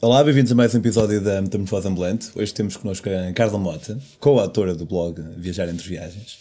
Olá, 0.00 0.22
bem-vindos 0.22 0.52
a 0.52 0.54
mais 0.54 0.72
um 0.72 0.78
episódio 0.78 1.20
da 1.20 1.42
Metamorfose 1.42 1.88
Ambulante. 1.88 2.30
Hoje 2.36 2.54
temos 2.54 2.76
connosco 2.76 3.08
a 3.10 3.32
Carla 3.32 3.58
Mota, 3.58 3.98
co-autora 4.20 4.72
do 4.72 4.86
blog 4.86 5.20
Viajar 5.36 5.68
Entre 5.68 5.88
Viagens. 5.88 6.38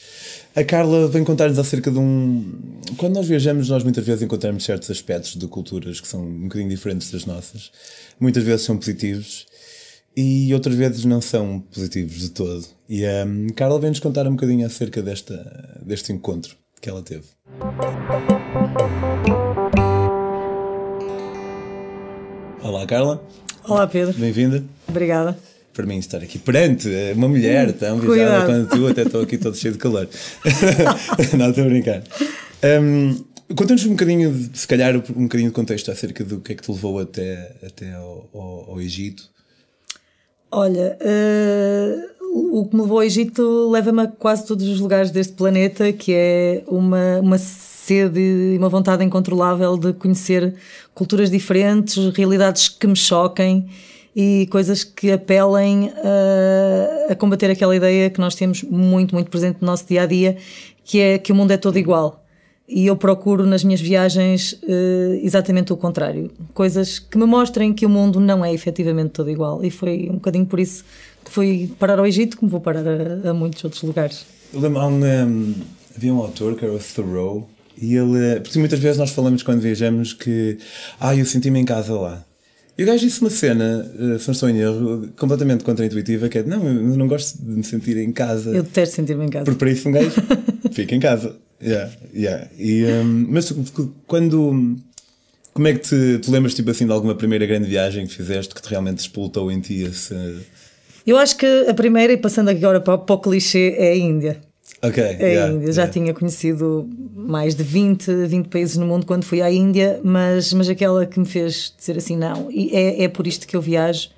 A 0.55 0.63
Carla 0.63 1.07
vem 1.07 1.23
contar-nos 1.23 1.57
acerca 1.57 1.89
de 1.89 1.97
um. 1.97 2.53
Quando 2.97 3.15
nós 3.15 3.27
viajamos, 3.27 3.67
nós 3.67 3.83
muitas 3.83 4.05
vezes 4.05 4.21
encontramos 4.21 4.63
certos 4.63 4.91
aspectos 4.91 5.35
de 5.35 5.47
culturas 5.47 5.99
que 5.99 6.07
são 6.07 6.21
um 6.21 6.43
bocadinho 6.43 6.69
diferentes 6.69 7.09
das 7.09 7.25
nossas. 7.25 7.71
Muitas 8.19 8.43
vezes 8.43 8.63
são 8.63 8.77
positivos 8.77 9.47
e 10.15 10.53
outras 10.53 10.75
vezes 10.75 11.03
não 11.03 11.19
são 11.19 11.59
positivos 11.59 12.19
de 12.19 12.29
todo. 12.29 12.63
E 12.87 13.03
a 13.07 13.25
um, 13.25 13.47
Carla 13.55 13.79
vem-nos 13.79 13.99
contar 13.99 14.27
um 14.27 14.35
bocadinho 14.35 14.67
acerca 14.67 15.01
desta, 15.01 15.81
deste 15.83 16.13
encontro 16.13 16.55
que 16.79 16.87
ela 16.87 17.01
teve. 17.01 17.25
Olá, 22.61 22.85
Carla. 22.85 23.25
Olá, 23.67 23.85
Pedro. 23.85 24.13
Bem-vinda. 24.17 24.63
Obrigada. 24.87 25.37
Para 25.73 25.85
mim, 25.85 25.97
estar 25.97 26.19
aqui 26.19 26.39
perante 26.39 26.87
uma 27.13 27.27
mulher 27.27 27.73
tão 27.73 27.99
viajada 27.99 28.45
quanto 28.45 28.69
tu, 28.69 28.87
até 28.87 29.01
estou 29.01 29.21
aqui 29.21 29.37
todo 29.37 29.57
cheio 29.57 29.73
de 29.73 29.79
calor. 29.79 30.07
não, 31.37 31.49
estou 31.49 31.65
a 31.65 31.67
brincar. 31.67 32.01
Um, 32.81 33.25
Conta-nos 33.55 33.85
um 33.85 33.91
bocadinho, 33.91 34.49
se 34.53 34.67
calhar, 34.67 34.95
um 34.95 35.23
bocadinho 35.23 35.49
de 35.49 35.55
contexto 35.55 35.91
acerca 35.91 36.23
do 36.23 36.39
que 36.39 36.53
é 36.53 36.55
que 36.55 36.63
te 36.63 36.71
levou 36.71 36.99
até, 36.99 37.55
até 37.65 37.93
ao, 37.93 38.29
ao, 38.33 38.71
ao 38.71 38.81
Egito. 38.81 39.29
Olha, 40.51 40.97
uh, 41.01 42.59
o 42.59 42.65
que 42.67 42.75
me 42.75 42.81
levou 42.81 42.99
ao 42.99 43.03
Egito 43.03 43.69
leva-me 43.69 44.01
a 44.01 44.07
quase 44.07 44.45
todos 44.45 44.67
os 44.67 44.79
lugares 44.79 45.11
deste 45.11 45.33
planeta, 45.33 45.91
que 45.91 46.13
é 46.13 46.63
uma, 46.67 47.19
uma 47.19 47.37
sede 47.87 48.19
e 48.19 48.57
uma 48.57 48.67
vontade 48.67 49.03
incontrolável 49.03 49.77
de 49.77 49.93
conhecer 49.93 50.53
culturas 50.93 51.31
diferentes, 51.31 52.13
realidades 52.13 52.67
que 52.67 52.85
me 52.85 52.95
choquem 52.95 53.67
e 54.13 54.47
coisas 54.47 54.83
que 54.83 55.11
apelem 55.11 55.91
a, 56.03 57.13
a, 57.13 57.15
combater 57.15 57.49
aquela 57.49 57.75
ideia 57.75 58.09
que 58.09 58.19
nós 58.19 58.35
temos 58.35 58.61
muito, 58.63 59.15
muito 59.15 59.31
presente 59.31 59.59
no 59.61 59.67
nosso 59.67 59.87
dia 59.87 60.01
a 60.01 60.05
dia, 60.05 60.37
que 60.83 60.99
é 60.99 61.17
que 61.17 61.31
o 61.31 61.35
mundo 61.35 61.51
é 61.51 61.57
todo 61.57 61.77
igual. 61.77 62.23
E 62.67 62.87
eu 62.87 62.97
procuro 62.97 63.45
nas 63.45 63.63
minhas 63.63 63.79
viagens 63.79 64.53
uh, 64.63 65.19
exatamente 65.23 65.71
o 65.71 65.77
contrário. 65.77 66.29
Coisas 66.53 66.99
que 66.99 67.17
me 67.17 67.25
mostrem 67.25 67.71
que 67.73 67.85
o 67.85 67.89
mundo 67.89 68.19
não 68.19 68.43
é 68.43 68.53
efetivamente 68.53 69.11
todo 69.11 69.29
igual. 69.29 69.63
E 69.63 69.71
foi 69.71 70.09
um 70.09 70.15
bocadinho 70.15 70.45
por 70.45 70.59
isso 70.59 70.83
que 71.23 71.31
fui 71.31 71.71
parar 71.79 71.97
ao 71.97 72.05
Egito, 72.05 72.37
como 72.37 72.51
vou 72.51 72.59
parar 72.59 72.83
a, 72.85 73.29
a 73.29 73.33
muitos 73.33 73.63
outros 73.63 73.83
lugares. 73.83 74.25
Eu 74.53 74.59
lembro, 74.59 74.81
um, 74.81 75.53
havia 75.95 76.13
um 76.13 76.17
autor 76.17 76.55
que 76.55 76.65
era 76.65 76.73
o 76.73 76.79
Thoreau, 76.79 77.47
e 77.79 77.95
ele. 77.95 78.39
Porque 78.41 78.59
muitas 78.59 78.79
vezes 78.79 78.97
nós 78.97 79.11
falamos 79.11 79.43
quando 79.43 79.61
viajamos 79.61 80.13
que. 80.13 80.57
Ah, 80.99 81.15
eu 81.15 81.25
senti-me 81.25 81.59
em 81.59 81.65
casa 81.65 81.93
lá. 81.93 82.25
E 82.77 82.83
o 82.83 82.85
gajo 82.85 83.03
disse 83.03 83.21
uma 83.21 83.29
cena, 83.31 83.91
eh, 83.95 84.19
se 84.19 84.27
não 84.27 84.33
estou 84.33 84.49
em 84.49 84.59
erro, 84.59 85.09
completamente 85.17 85.63
contraintuitiva, 85.63 86.29
que 86.29 86.37
é 86.37 86.43
não, 86.43 86.63
eu 86.63 86.95
não 86.95 87.07
gosto 87.07 87.43
de 87.43 87.49
me 87.49 87.63
sentir 87.63 87.97
em 87.97 88.11
casa. 88.11 88.51
Eu 88.51 88.61
detesto 88.61 88.95
sentir-me 88.95 89.25
em 89.25 89.29
casa. 89.29 89.45
Porque 89.45 89.57
para 89.57 89.71
isso 89.71 89.89
um 89.89 89.91
gajo 89.91 90.11
fica 90.71 90.93
em 90.93 90.99
casa. 90.99 91.35
Yeah, 91.59 91.91
yeah. 92.13 92.47
E, 92.57 92.85
um, 92.85 93.25
mas 93.29 93.51
quando. 94.05 94.77
Como 95.53 95.67
é 95.67 95.73
que 95.73 95.79
te, 95.79 96.19
te 96.19 96.29
lembras 96.29 96.53
tipo 96.53 96.69
assim 96.69 96.85
de 96.85 96.91
alguma 96.91 97.15
primeira 97.15 97.43
grande 97.47 97.67
viagem 97.67 98.05
que 98.05 98.13
fizeste 98.13 98.53
que 98.53 98.61
te 98.61 98.69
realmente 98.69 98.99
explotou 98.99 99.51
em 99.51 99.59
ti 99.59 99.81
esse. 99.81 100.13
Eu 101.05 101.17
acho 101.17 101.35
que 101.35 101.47
a 101.67 101.73
primeira, 101.73 102.13
e 102.13 102.17
passando 102.17 102.49
agora 102.49 102.79
para, 102.79 102.95
para 102.99 103.15
o 103.15 103.19
clichê, 103.19 103.73
é 103.75 103.89
a 103.89 103.95
Índia. 103.95 104.39
Ok. 104.81 105.03
A 105.03 105.07
yeah, 105.07 105.53
Índia. 105.53 105.73
Já 105.73 105.83
yeah. 105.83 105.93
tinha 105.93 106.13
conhecido 106.13 106.87
mais 107.15 107.55
de 107.55 107.63
20, 107.63 108.27
20 108.27 108.47
países 108.47 108.77
no 108.77 108.85
mundo 108.85 109.05
quando 109.05 109.23
fui 109.23 109.41
à 109.41 109.51
Índia, 109.51 109.99
mas, 110.03 110.53
mas 110.53 110.69
aquela 110.69 111.05
que 111.05 111.19
me 111.19 111.25
fez 111.25 111.73
dizer 111.77 111.97
assim: 111.97 112.15
não, 112.15 112.51
e 112.51 112.75
é, 112.75 113.03
é 113.03 113.07
por 113.07 113.25
isto 113.25 113.47
que 113.47 113.55
eu 113.55 113.61
viajo 113.61 114.09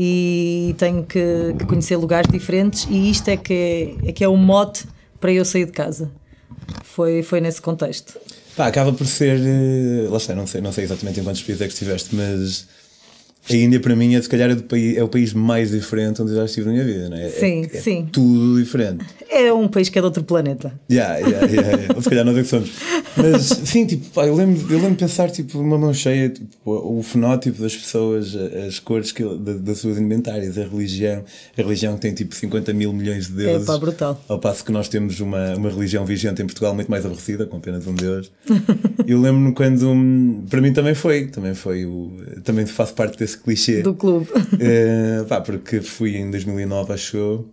e 0.00 0.76
tenho 0.78 1.02
que, 1.02 1.54
que 1.58 1.66
conhecer 1.66 1.96
lugares 1.96 2.30
diferentes, 2.30 2.86
e 2.88 3.10
isto 3.10 3.28
é 3.28 3.36
que 3.36 3.52
é, 4.04 4.10
é 4.10 4.12
que 4.12 4.22
é 4.22 4.28
o 4.28 4.36
mote 4.36 4.84
para 5.20 5.32
eu 5.32 5.44
sair 5.44 5.64
de 5.64 5.72
casa. 5.72 6.08
Foi, 6.84 7.22
foi 7.24 7.40
nesse 7.40 7.60
contexto. 7.60 8.16
Pá, 8.56 8.68
acaba 8.68 8.92
por 8.92 9.06
ser. 9.06 9.40
Eh, 9.40 10.08
lá 10.08 10.16
está, 10.18 10.34
não 10.34 10.46
sei, 10.46 10.60
não 10.60 10.70
sei 10.70 10.84
exatamente 10.84 11.18
em 11.18 11.24
quantos 11.24 11.42
países 11.42 11.62
é 11.62 11.66
que 11.66 11.72
estiveste, 11.72 12.14
mas 12.14 12.68
a 13.50 13.56
Índia 13.56 13.80
para 13.80 13.96
mim 13.96 14.14
é 14.14 14.22
se 14.22 14.28
calhar 14.28 14.50
é, 14.50 14.56
país, 14.56 14.96
é 14.96 15.02
o 15.02 15.08
país 15.08 15.32
mais 15.32 15.70
diferente 15.70 16.20
onde 16.22 16.32
eu 16.32 16.36
já 16.36 16.44
estive 16.44 16.66
na 16.66 16.72
minha 16.72 16.84
vida, 16.84 17.08
não 17.08 17.16
é? 17.16 17.28
Sim, 17.28 17.68
é, 17.72 17.76
é 17.76 17.80
sim. 17.80 18.08
Tudo 18.10 18.58
diferente. 18.60 19.04
É 19.30 19.52
um 19.52 19.68
país 19.68 19.88
que 19.88 19.98
é 19.98 20.02
de 20.02 20.06
outro 20.06 20.22
planeta. 20.22 20.72
Yeah, 20.90 21.18
yeah, 21.18 21.46
yeah, 21.46 21.68
yeah. 21.68 21.94
Ou 21.96 22.02
se 22.02 22.08
calhar 22.08 22.24
nós 22.24 22.36
é 22.36 22.42
que 22.42 22.48
somos. 22.48 22.70
Mas 23.16 23.42
sim, 23.42 23.86
tipo, 23.86 24.06
pá, 24.10 24.26
eu 24.26 24.34
lembro, 24.34 24.60
eu 24.72 24.78
lembro 24.78 24.92
de 24.92 24.96
pensar, 24.96 25.30
tipo, 25.30 25.58
uma 25.58 25.76
mão 25.76 25.92
cheia, 25.92 26.28
tipo, 26.28 26.48
o 26.64 27.02
fenótipo 27.02 27.62
das 27.62 27.76
pessoas, 27.76 28.34
as 28.34 28.78
cores 28.78 29.12
que, 29.12 29.22
das 29.24 29.78
suas 29.78 29.98
indumentares, 29.98 30.56
a 30.58 30.62
religião. 30.62 31.24
A 31.56 31.62
religião 31.62 31.96
tem 31.96 32.14
tipo 32.14 32.34
50 32.34 32.72
mil 32.72 32.92
milhões 32.92 33.26
de 33.26 33.34
deuses. 33.34 33.62
É 33.62 33.66
pá, 33.66 33.78
brutal. 33.78 34.22
Ao 34.28 34.38
passo 34.38 34.64
que 34.64 34.72
nós 34.72 34.88
temos 34.88 35.20
uma, 35.20 35.54
uma 35.54 35.70
religião 35.70 36.04
vigente 36.04 36.42
em 36.42 36.46
Portugal 36.46 36.74
muito 36.74 36.90
mais 36.90 37.04
aborrecida, 37.04 37.46
com 37.46 37.56
apenas 37.56 37.86
um 37.86 37.94
Deus. 37.94 38.30
eu 39.06 39.20
lembro-me 39.20 39.52
quando, 39.52 40.44
para 40.48 40.60
mim 40.60 40.72
também 40.72 40.94
foi, 40.94 41.26
também 41.26 41.54
foi, 41.54 41.84
o, 41.84 42.12
também 42.44 42.66
faço 42.66 42.94
parte 42.94 43.18
desse 43.18 43.37
clichê. 43.42 43.82
Do 43.82 43.94
clube. 43.94 44.28
Uh, 44.30 45.24
pá, 45.28 45.40
porque 45.40 45.80
fui 45.80 46.16
em 46.16 46.30
2009, 46.30 46.92
acho 46.92 47.46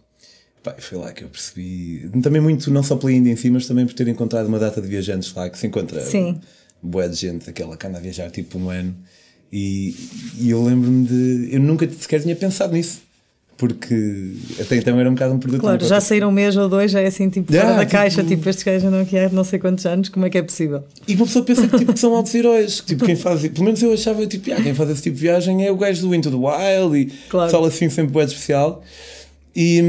Pá, 0.63 0.75
foi 0.79 0.97
lá 0.97 1.13
que 1.13 1.23
eu 1.23 1.29
percebi, 1.29 2.09
também 2.23 2.41
muito, 2.41 2.71
não 2.71 2.81
só 2.81 2.95
pela 2.95 3.11
Índia 3.11 3.31
em 3.31 3.35
si, 3.35 3.51
mas 3.51 3.67
também 3.67 3.85
por 3.85 3.93
ter 3.93 4.07
encontrado 4.07 4.47
uma 4.47 4.57
data 4.57 4.81
de 4.81 4.87
viajantes 4.87 5.31
lá 5.33 5.47
que 5.47 5.59
se 5.59 5.67
encontra 5.67 6.01
Sim. 6.01 6.39
boa 6.81 7.07
de 7.07 7.15
gente, 7.15 7.47
aquela 7.47 7.77
que 7.77 7.85
anda 7.85 7.99
a 7.99 8.01
viajar 8.01 8.31
tipo 8.31 8.57
um 8.57 8.69
ano. 8.71 8.95
E, 9.53 9.95
e 10.39 10.49
eu 10.49 10.63
lembro-me 10.63 11.05
de. 11.05 11.49
Eu 11.53 11.59
nunca 11.59 11.87
sequer 11.89 12.21
tinha 12.21 12.35
pensado 12.35 12.73
nisso. 12.73 13.01
Porque 13.57 14.33
até 14.59 14.75
então 14.75 14.99
era 14.99 15.09
um 15.09 15.13
bocado 15.13 15.33
um 15.33 15.39
produto. 15.39 15.61
Claro, 15.61 15.85
já 15.85 16.01
saíram 16.01 16.27
um 16.27 16.31
mês 16.31 16.57
ou 16.57 16.67
dois, 16.67 16.91
já 16.91 16.99
é 16.99 17.07
assim, 17.07 17.29
tipo, 17.29 17.51
yeah, 17.51 17.69
fora 17.69 17.79
da 17.79 17.85
tipo, 17.85 17.97
caixa, 17.97 18.23
tipo, 18.23 18.49
estes 18.49 18.65
gajos 18.65 18.91
não 18.91 19.05
quer 19.05 19.31
não 19.31 19.45
sei 19.45 19.59
quantos 19.59 19.85
anos, 19.85 20.09
como 20.09 20.25
é 20.25 20.29
que 20.29 20.37
é 20.37 20.43
possível? 20.43 20.83
E 21.07 21.15
uma 21.15 21.25
pessoa 21.25 21.45
pensa 21.45 21.65
que 21.67 21.77
tipo, 21.77 21.97
são 21.97 22.13
altos 22.15 22.35
heróis. 22.35 22.81
Tipo, 22.81 23.05
quem 23.05 23.15
faz, 23.15 23.47
pelo 23.47 23.63
menos 23.63 23.81
eu 23.81 23.93
achava, 23.93 24.27
tipo, 24.27 24.51
ah, 24.51 24.61
quem 24.61 24.73
faz 24.73 24.89
esse 24.89 25.03
tipo 25.03 25.15
de 25.15 25.21
viagem 25.21 25.65
é 25.65 25.71
o 25.71 25.77
gajo 25.77 26.05
do 26.05 26.13
Into 26.13 26.29
the 26.29 26.35
Wild 26.35 26.97
e 26.97 27.05
claro. 27.29 27.47
pessoal 27.47 27.65
assim 27.65 27.89
sempre 27.89 28.19
é 28.19 28.25
especial. 28.25 28.83
E, 29.55 29.81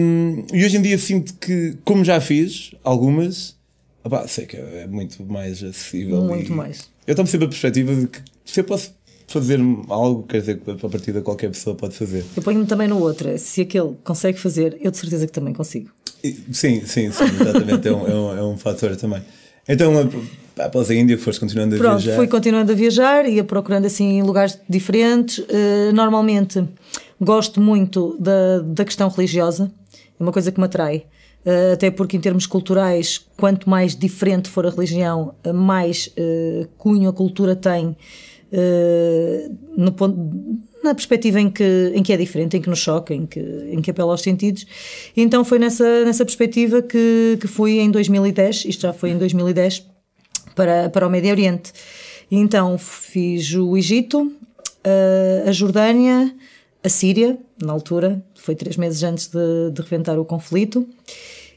e, 0.52 0.64
hoje 0.64 0.76
em 0.76 0.82
dia 0.82 0.96
sinto 0.96 1.34
que, 1.34 1.76
como 1.84 2.04
já 2.04 2.20
fiz 2.20 2.70
algumas, 2.84 3.56
opá, 4.04 4.28
sei 4.28 4.46
que 4.46 4.56
é 4.56 4.86
muito 4.86 5.24
mais 5.24 5.60
acessível. 5.64 6.22
Muito 6.22 6.52
mais. 6.52 6.88
Eu 7.04 7.12
estou 7.12 7.26
sempre 7.26 7.46
a 7.46 7.48
perspectiva 7.48 7.94
de 7.94 8.06
que 8.06 8.20
se 8.44 8.60
eu 8.60 8.64
posso 8.64 8.94
fazer 9.26 9.60
algo, 9.88 10.22
quer 10.24 10.40
dizer, 10.40 10.60
que 10.60 10.70
a 10.70 10.88
partir 10.88 11.12
de 11.12 11.20
qualquer 11.20 11.50
pessoa 11.50 11.74
pode 11.76 11.94
fazer. 11.94 12.24
Eu 12.36 12.42
ponho-me 12.42 12.66
também 12.66 12.88
no 12.88 13.00
outro, 13.00 13.36
se 13.38 13.62
aquele 13.62 13.94
consegue 14.04 14.38
fazer, 14.38 14.76
eu 14.80 14.90
de 14.90 14.96
certeza 14.96 15.26
que 15.26 15.32
também 15.32 15.52
consigo. 15.52 15.90
Sim, 16.52 16.82
sim, 16.84 17.10
sim, 17.10 17.26
exatamente, 17.40 17.88
é, 17.88 17.92
um, 17.92 18.06
é, 18.06 18.14
um, 18.14 18.38
é 18.38 18.42
um 18.42 18.56
fator 18.56 18.96
também. 18.96 19.22
Então, 19.68 19.92
após 20.58 20.90
a 20.90 20.94
Índia, 20.94 21.18
foste 21.18 21.40
continuando 21.40 21.74
a 21.74 21.78
Pronto, 21.78 21.98
viajar? 21.98 22.16
fui 22.16 22.28
continuando 22.28 22.72
a 22.72 22.74
viajar, 22.74 23.28
ia 23.28 23.42
procurando 23.42 23.86
assim 23.86 24.22
lugares 24.22 24.58
diferentes. 24.68 25.38
Uh, 25.38 25.92
normalmente 25.92 26.64
Gosto 27.20 27.62
muito 27.62 28.14
da, 28.20 28.58
da 28.60 28.84
questão 28.84 29.08
religiosa, 29.08 29.72
é 30.18 30.22
uma 30.22 30.32
coisa 30.32 30.52
que 30.52 30.60
me 30.60 30.66
atrai. 30.66 31.06
Uh, 31.46 31.72
até 31.72 31.90
porque, 31.90 32.16
em 32.16 32.20
termos 32.20 32.46
culturais, 32.46 33.24
quanto 33.36 33.70
mais 33.70 33.96
diferente 33.96 34.50
for 34.50 34.66
a 34.66 34.70
religião, 34.70 35.34
mais 35.54 36.08
uh, 36.08 36.68
cunho 36.76 37.08
a 37.08 37.12
cultura 37.12 37.56
tem 37.56 37.96
uh, 38.56 39.56
no 39.76 39.92
ponto, 39.92 40.18
na 40.82 40.94
perspectiva 40.94 41.40
em 41.40 41.50
que, 41.50 41.92
em 41.94 42.02
que 42.02 42.12
é 42.12 42.16
diferente, 42.16 42.56
em 42.56 42.60
que 42.60 42.68
nos 42.68 42.78
choca, 42.78 43.14
em 43.14 43.26
que, 43.26 43.40
em 43.40 43.80
que 43.80 43.90
apela 43.90 44.12
aos 44.12 44.22
sentidos. 44.22 44.66
Então, 45.16 45.44
foi 45.44 45.58
nessa, 45.58 46.04
nessa 46.04 46.24
perspectiva 46.24 46.82
que, 46.82 47.38
que 47.40 47.46
fui 47.46 47.78
em 47.78 47.90
2010, 47.90 48.64
isto 48.66 48.82
já 48.82 48.92
foi 48.92 49.10
em 49.10 49.18
2010, 49.18 49.84
para, 50.54 50.88
para 50.88 51.06
o 51.06 51.10
Médio 51.10 51.30
Oriente. 51.30 51.72
Então, 52.30 52.78
fiz 52.78 53.54
o 53.54 53.76
Egito, 53.76 54.32
a 55.46 55.52
Jordânia 55.52 56.34
a 56.86 56.88
Síria, 56.88 57.36
na 57.60 57.72
altura, 57.72 58.22
foi 58.34 58.54
três 58.54 58.76
meses 58.76 59.02
antes 59.02 59.26
de, 59.26 59.70
de 59.72 59.82
reventar 59.82 60.18
o 60.18 60.24
conflito, 60.24 60.86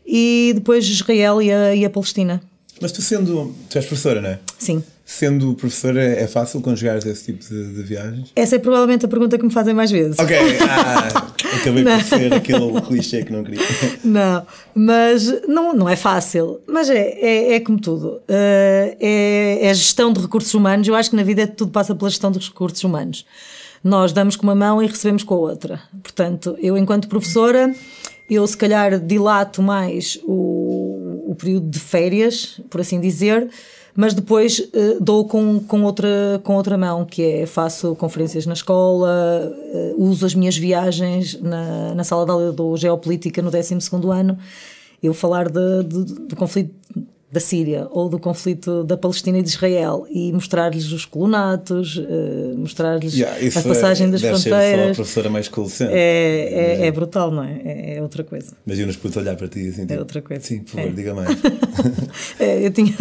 e 0.06 0.54
depois 0.56 0.86
Israel 0.88 1.40
e 1.40 1.52
a, 1.52 1.76
e 1.76 1.86
a 1.86 1.90
Palestina. 1.90 2.42
Mas 2.82 2.92
tu 2.92 3.02
sendo. 3.02 3.54
Tu 3.70 3.78
és 3.78 3.86
professora, 3.86 4.22
não 4.22 4.30
é? 4.30 4.40
Sim. 4.58 4.84
Sendo 5.12 5.56
professora, 5.56 6.04
é 6.04 6.28
fácil 6.28 6.62
conjugar 6.62 6.98
esse 6.98 7.26
tipo 7.26 7.44
de, 7.44 7.74
de, 7.74 7.82
viagens? 7.82 8.32
Essa 8.36 8.58
é 8.58 8.60
provavelmente 8.60 9.06
a 9.06 9.08
pergunta 9.08 9.40
que 9.40 9.44
me 9.44 9.52
fazem 9.52 9.74
mais 9.74 9.90
vezes. 9.90 10.20
Ok, 10.20 10.38
ah, 10.62 11.08
acabei 11.60 11.84
por 11.84 12.02
ser 12.04 12.32
aquele 12.32 12.80
clichê 12.82 13.24
que 13.24 13.34
não 13.34 13.44
queria. 13.44 13.60
Não, 14.06 14.46
mas 14.76 15.48
não, 15.48 15.74
não 15.74 15.90
é 15.90 15.96
fácil. 15.96 16.62
Mas 16.68 16.92
é, 16.92 17.18
é, 17.20 17.54
é 17.56 17.60
como 17.60 17.80
tudo. 17.80 18.18
Uh, 18.30 18.96
é, 19.00 19.60
é 19.64 19.74
gestão 19.74 20.14
de 20.14 20.22
recursos 20.22 20.54
humanos. 20.54 20.88
Eu 20.88 20.94
acho 20.94 21.10
que 21.10 21.16
na 21.16 21.24
vida 21.24 21.48
tudo 21.48 21.72
passa 21.72 21.96
pela 21.96 22.10
gestão 22.12 22.32
dos 22.32 22.48
recursos 22.48 22.84
humanos 22.84 23.26
nós 23.84 24.12
damos 24.12 24.36
com 24.36 24.44
uma 24.44 24.56
mão 24.56 24.84
e 24.84 24.88
recebemos 24.88 25.24
com 25.24 25.34
a 25.34 25.38
outra. 25.38 25.82
Portanto, 26.04 26.56
eu, 26.60 26.78
enquanto 26.78 27.08
professora, 27.08 27.74
eu 28.30 28.46
se 28.46 28.58
calhar 28.58 29.00
dilato 29.00 29.62
mais 29.62 30.20
o, 30.24 31.32
o 31.32 31.36
período 31.36 31.70
de 31.70 31.80
férias, 31.80 32.60
por 32.70 32.82
assim 32.82 33.00
dizer, 33.00 33.50
mas 33.96 34.14
depois 34.14 34.60
uh, 34.60 35.02
dou 35.02 35.26
com, 35.26 35.60
com, 35.60 35.84
outra, 35.84 36.40
com 36.44 36.56
outra 36.56 36.78
mão, 36.78 37.06
que 37.06 37.24
é 37.24 37.46
faço 37.46 37.96
conferências 37.96 38.46
na 38.46 38.54
escola, 38.54 39.52
uh, 39.52 40.04
uso 40.04 40.26
as 40.26 40.34
minhas 40.36 40.58
viagens 40.58 41.40
na, 41.42 41.94
na 41.96 42.04
sala 42.04 42.26
de 42.26 42.32
aula 42.32 42.52
do 42.52 42.76
Geopolítica 42.78 43.42
no 43.42 43.52
12 43.52 43.78
ano, 44.12 44.38
eu 45.02 45.14
falar 45.14 45.50
de, 45.50 45.84
de, 45.84 46.14
do 46.28 46.36
conflito 46.36 46.74
da 47.32 47.40
Síria 47.40 47.88
ou 47.92 48.10
do 48.10 48.18
conflito 48.18 48.84
da 48.84 48.98
Palestina 48.98 49.38
e 49.38 49.44
de 49.44 49.50
Israel 49.50 50.08
e 50.10 50.34
mostrar-lhes 50.34 50.92
os 50.92 51.06
colonatos, 51.06 51.98
uh, 51.98 52.58
mostrar-lhes 52.58 53.14
yeah, 53.14 53.38
a 53.56 53.62
passagem 53.62 54.08
é, 54.08 54.12
das 54.12 54.22
deve 54.22 54.34
fronteiras. 54.34 54.70
Ser 54.70 54.78
só 54.78 54.92
a 54.92 54.96
professora 54.96 55.30
mais 55.30 55.48
cool 55.48 55.68
É, 55.82 56.80
é, 56.82 56.88
é, 56.88 56.92
brutal, 56.92 57.30
não 57.30 57.44
é? 57.44 57.62
é? 57.64 57.98
é 57.98 58.02
outra 58.02 58.24
coisa. 58.24 58.54
Imagina-nos 58.66 58.96
puto 58.98 59.20
olhar 59.20 59.36
para 59.36 59.48
ti 59.48 59.68
assim. 59.68 59.82
Tipo, 59.82 59.94
é 59.94 60.00
outra 60.00 60.22
coisa. 60.24 60.44
Sim, 60.44 60.60
por 60.60 60.72
favor, 60.72 60.88
é. 60.88 60.92
diga 60.92 61.14
mais. 61.14 61.30
É, 62.40 62.66
eu, 62.66 62.72
tinha, 62.72 62.96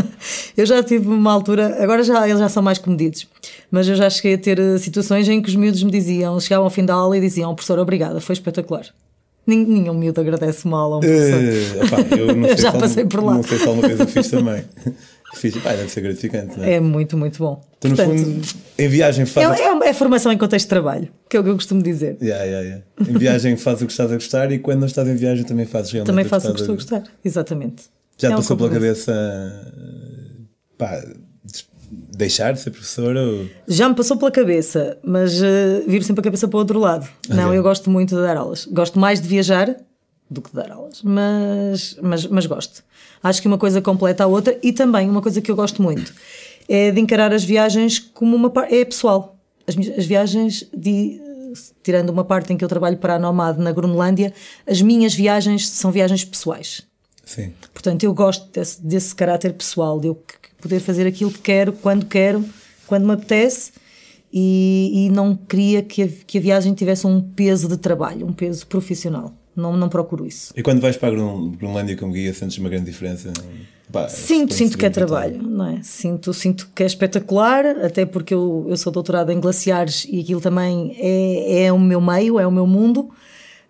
eu 0.56 0.66
já 0.66 0.82
tive 0.82 1.08
uma 1.08 1.32
altura, 1.32 1.82
agora 1.82 2.02
já, 2.02 2.26
eles 2.26 2.38
já 2.38 2.48
são 2.48 2.62
mais 2.62 2.78
comedidos, 2.78 3.26
mas 3.70 3.88
eu 3.88 3.94
já 3.94 4.08
cheguei 4.10 4.34
a 4.34 4.38
ter 4.38 4.58
eh, 4.58 4.78
situações 4.78 5.28
em 5.28 5.40
que 5.40 5.48
os 5.48 5.54
miúdos 5.54 5.82
me 5.82 5.90
diziam, 5.90 6.38
chegavam 6.40 6.64
ao 6.64 6.70
fim 6.70 6.84
da 6.84 6.94
aula 6.94 7.16
e 7.16 7.20
diziam: 7.20 7.54
professor, 7.54 7.78
obrigada, 7.78 8.20
foi 8.20 8.34
espetacular. 8.34 8.86
Nenhum 9.49 9.95
miúdo 9.95 10.21
agradece 10.21 10.69
mal 10.69 10.93
a 10.93 10.97
um 10.99 11.00
professor. 11.00 11.39
Uh, 11.41 12.15
eu 12.19 12.37
não 12.37 12.49
sei 12.49 12.59
Já 12.59 12.73
passei 12.73 13.05
por 13.06 13.25
lá. 13.25 13.35
Não 13.35 13.43
sei 13.43 13.59
se 13.59 13.67
alguma 13.67 13.89
coisa 13.89 14.06
fiz 14.06 14.29
também. 14.29 14.62
Fiz, 15.35 15.55
pá, 15.59 15.73
deve 15.75 15.91
ser 15.91 16.00
gratificante, 16.00 16.59
não 16.59 16.65
é? 16.65 16.75
É 16.75 16.81
muito, 16.81 17.15
muito 17.17 17.39
bom. 17.39 17.62
Então, 17.79 17.91
no 17.91 17.97
Portanto, 17.97 18.19
fundo, 18.19 18.47
em 18.79 18.89
viagem 18.89 19.27
faz. 19.27 19.61
É, 19.61 19.65
é, 19.65 19.89
é, 19.91 19.93
formação 19.93 20.33
em 20.33 20.39
contexto 20.39 20.65
de 20.65 20.71
trabalho, 20.71 21.09
que 21.29 21.37
é 21.37 21.41
o 21.41 21.45
que 21.45 21.50
eu 21.50 21.55
costumo 21.55 21.83
dizer. 21.83 22.17
Yeah, 22.21 22.45
yeah, 22.45 22.67
yeah. 22.67 22.85
Em 23.06 23.19
viagem 23.19 23.56
faz 23.56 23.83
o 23.83 23.87
que 23.87 23.93
estás 23.93 24.11
a 24.11 24.15
gostar 24.15 24.50
e 24.53 24.59
quando 24.59 24.81
não 24.81 24.87
estás 24.87 25.06
em 25.06 25.15
viagem 25.15 25.45
também 25.45 25.67
fazes 25.67 25.93
realmente 25.93 26.11
Também 26.11 26.25
faço 26.25 26.49
o 26.49 26.55
que 26.55 26.61
estou 26.61 26.73
a 26.73 26.77
gostar, 26.77 27.03
exatamente. 27.23 27.85
Já 28.17 28.33
é 28.33 28.37
passou 28.37 28.56
pela 28.56 28.71
cabeça. 28.71 29.12
pá, 30.79 31.03
deixar 32.19 32.53
de 32.53 32.61
ser 32.61 32.73
professora? 32.73 33.23
Ou... 33.23 33.47
Já 33.69 33.88
me 33.88 33.94
passou 33.94 34.17
pela 34.17 34.31
cabeça, 34.31 34.99
mas 35.05 35.41
uh, 35.41 35.85
viro 35.87 36.05
sempre 36.05 36.20
a 36.20 36.25
cabeça 36.25 36.49
para 36.49 36.56
o 36.56 36.61
outro 36.61 36.79
lado. 36.81 37.09
Okay. 37.25 37.37
Não, 37.37 37.55
eu 37.55 37.62
gosto 37.62 37.88
muito 37.88 38.17
de 38.17 38.20
dar 38.20 38.37
aulas. 38.37 38.67
Gosto 38.67 38.99
mais 38.99 39.20
de 39.20 39.29
viajar 39.29 39.76
do 40.29 40.43
que 40.43 40.50
de 40.50 40.56
dar 40.56 40.73
aulas, 40.73 41.00
mas, 41.03 41.97
mas, 42.03 42.26
mas 42.26 42.44
gosto. 42.44 42.82
Acho 43.23 43.41
que 43.41 43.47
uma 43.47 43.56
coisa 43.56 43.81
completa 43.81 44.25
a 44.25 44.26
outra 44.26 44.59
e 44.62 44.73
também 44.73 45.09
uma 45.09 45.23
coisa 45.23 45.41
que 45.41 45.50
eu 45.50 45.56
gosto 45.56 45.81
muito 45.81 46.12
é 46.69 46.91
de 46.91 47.00
encarar 47.00 47.32
as 47.32 47.44
viagens 47.44 47.99
como 47.99 48.37
uma 48.37 48.50
parte. 48.50 48.75
é 48.75 48.85
pessoal. 48.85 49.37
As, 49.67 49.76
as 49.97 50.05
viagens, 50.05 50.69
de, 50.76 51.21
tirando 51.82 52.11
uma 52.11 52.25
parte 52.25 52.53
em 52.53 52.56
que 52.56 52.64
eu 52.64 52.69
trabalho 52.69 52.99
para 52.99 53.14
a 53.14 53.19
Nomad 53.19 53.59
na 53.59 53.71
Groenlândia, 53.71 54.35
as 54.67 54.82
minhas 54.82 55.14
viagens 55.14 55.69
são 55.69 55.91
viagens 55.93 56.25
pessoais. 56.25 56.82
Sim. 57.25 57.53
Portanto, 57.73 58.03
eu 58.05 58.12
gosto 58.12 58.50
desse, 58.50 58.85
desse 58.85 59.14
caráter 59.14 59.53
pessoal, 59.53 60.00
de 60.00 60.09
eu 60.09 60.14
poder 60.60 60.81
fazer 60.81 61.06
aquilo 61.06 61.31
que 61.31 61.40
quero, 61.40 61.72
quando 61.72 62.06
quero, 62.06 62.44
quando 62.87 63.06
me 63.06 63.12
apetece. 63.12 63.72
E, 64.31 65.06
e 65.06 65.10
não 65.10 65.34
queria 65.34 65.82
que 65.82 66.02
a, 66.02 66.08
que 66.26 66.37
a 66.37 66.40
viagem 66.40 66.75
tivesse 66.75 67.06
um 67.06 67.20
peso 67.20 67.66
de 67.66 67.78
trabalho, 67.78 68.26
um 68.26 68.32
peso 68.32 68.66
profissional. 68.66 69.32
Não, 69.56 69.76
não 69.76 69.88
procuro 69.88 70.26
isso. 70.26 70.52
E 70.56 70.62
quando 70.62 70.81
vais 70.81 70.96
para 70.96 71.08
a 71.08 71.10
Groenlândia 71.10 71.96
como 71.96 72.12
guia, 72.12 72.32
sentes 72.32 72.58
uma 72.58 72.69
grande 72.69 72.84
diferença? 72.84 73.32
Pá, 73.90 74.08
sinto, 74.08 74.52
sinto 74.52 74.76
que 74.76 74.84
é 74.84 74.90
trabalho, 74.90 75.43
não 75.43 75.66
é? 75.66 75.81
Sinto, 75.82 76.32
sinto 76.34 76.69
que 76.75 76.82
é 76.82 76.87
espetacular, 76.87 77.64
até 77.82 78.04
porque 78.04 78.34
eu, 78.34 78.66
eu 78.69 78.76
sou 78.76 78.93
doutorada 78.93 79.32
em 79.32 79.40
glaciares 79.40 80.06
e 80.08 80.20
aquilo 80.20 80.40
também 80.40 80.94
é, 80.99 81.64
é 81.64 81.72
o 81.72 81.78
meu 81.78 82.00
meio, 82.00 82.38
é 82.38 82.46
o 82.46 82.52
meu 82.52 82.66
mundo. 82.66 83.11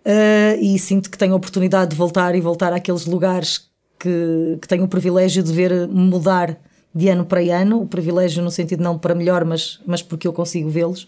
Uh, 0.05 0.61
e 0.61 0.77
sinto 0.77 1.09
que 1.09 1.17
tenho 1.17 1.33
a 1.33 1.35
oportunidade 1.37 1.91
de 1.91 1.95
voltar 1.95 2.35
e 2.35 2.41
voltar 2.41 2.73
àqueles 2.73 3.05
lugares 3.05 3.69
que, 3.97 4.57
que 4.61 4.67
tenho 4.67 4.83
o 4.83 4.87
privilégio 4.87 5.41
de 5.41 5.51
ver 5.51 5.87
mudar 5.87 6.59
de 6.93 7.09
ano 7.09 7.25
para 7.25 7.41
ano, 7.55 7.81
o 7.81 7.87
privilégio 7.87 8.43
no 8.43 8.51
sentido 8.51 8.83
não 8.83 8.97
para 8.97 9.13
melhor, 9.13 9.45
mas, 9.45 9.79
mas 9.85 10.01
porque 10.01 10.27
eu 10.27 10.33
consigo 10.33 10.69
vê-los. 10.69 11.03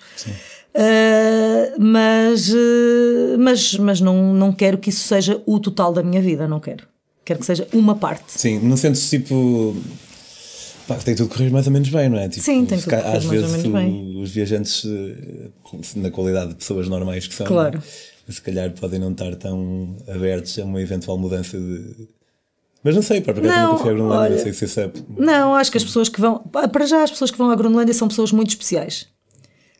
Uh, 0.74 1.80
mas 1.80 2.50
uh, 2.50 3.38
mas, 3.38 3.76
mas 3.76 4.02
não, 4.02 4.34
não 4.34 4.54
quero 4.54 4.78
que 4.78 4.90
isso 4.90 5.08
seja 5.08 5.42
o 5.46 5.60
total 5.60 5.92
da 5.92 6.04
minha 6.04 6.22
vida, 6.22 6.48
não 6.48 6.60
quero. 6.60 6.88
Quero 7.26 7.40
que 7.40 7.46
seja 7.46 7.68
uma 7.74 7.96
parte. 7.96 8.24
Sim, 8.28 8.60
não 8.60 8.78
sentes 8.78 9.10
tipo. 9.10 9.76
Pá, 10.88 10.96
tem 10.96 11.16
tudo 11.16 11.30
correr 11.30 11.50
mais 11.50 11.68
ou 11.68 11.74
menos 11.74 11.90
bem, 11.90 12.10
não 12.10 12.18
é? 12.18 12.28
Tipo, 12.28 12.44
Sim, 12.44 12.66
tem 12.66 12.80
tudo 12.80 12.90
correr 12.90 13.04
mais 13.04 13.26
vezes 13.26 13.46
ou 13.46 13.58
menos 13.58 13.72
bem. 13.72 14.22
os 14.22 14.32
viajantes, 14.32 14.84
eh, 14.86 15.50
na 15.96 16.10
qualidade 16.10 16.50
de 16.50 16.56
pessoas 16.56 16.88
normais 16.88 17.28
que 17.28 17.36
são, 17.36 17.46
claro. 17.46 17.82
se 18.28 18.42
calhar 18.42 18.72
podem 18.72 19.00
não 19.00 19.12
estar 19.12 19.36
tão 19.36 19.96
abertos 20.08 20.58
a 20.58 20.64
uma 20.64 20.82
eventual 20.82 21.18
mudança 21.18 21.58
de 21.58 22.08
mas 22.84 22.96
não 22.96 23.02
sei, 23.02 23.22
para 23.22 23.34
porque 23.34 23.48
não, 23.48 23.74
nunca 23.74 23.84
fui 23.84 23.92
à 23.92 23.94
Groenlândia, 23.94 24.36
não 24.36 24.44
sei 24.44 24.54
se 24.54 24.68
sabe. 24.68 25.06
Não, 25.18 25.56
acho 25.56 25.72
que 25.72 25.78
as 25.78 25.84
pessoas 25.84 26.10
que 26.10 26.20
vão. 26.20 26.40
Para 26.40 26.86
já, 26.86 27.04
as 27.04 27.12
pessoas 27.12 27.30
que 27.30 27.38
vão 27.38 27.52
à 27.52 27.56
Groenlândia 27.56 27.94
são 27.94 28.08
pessoas 28.08 28.32
muito 28.32 28.50
especiais. 28.50 29.08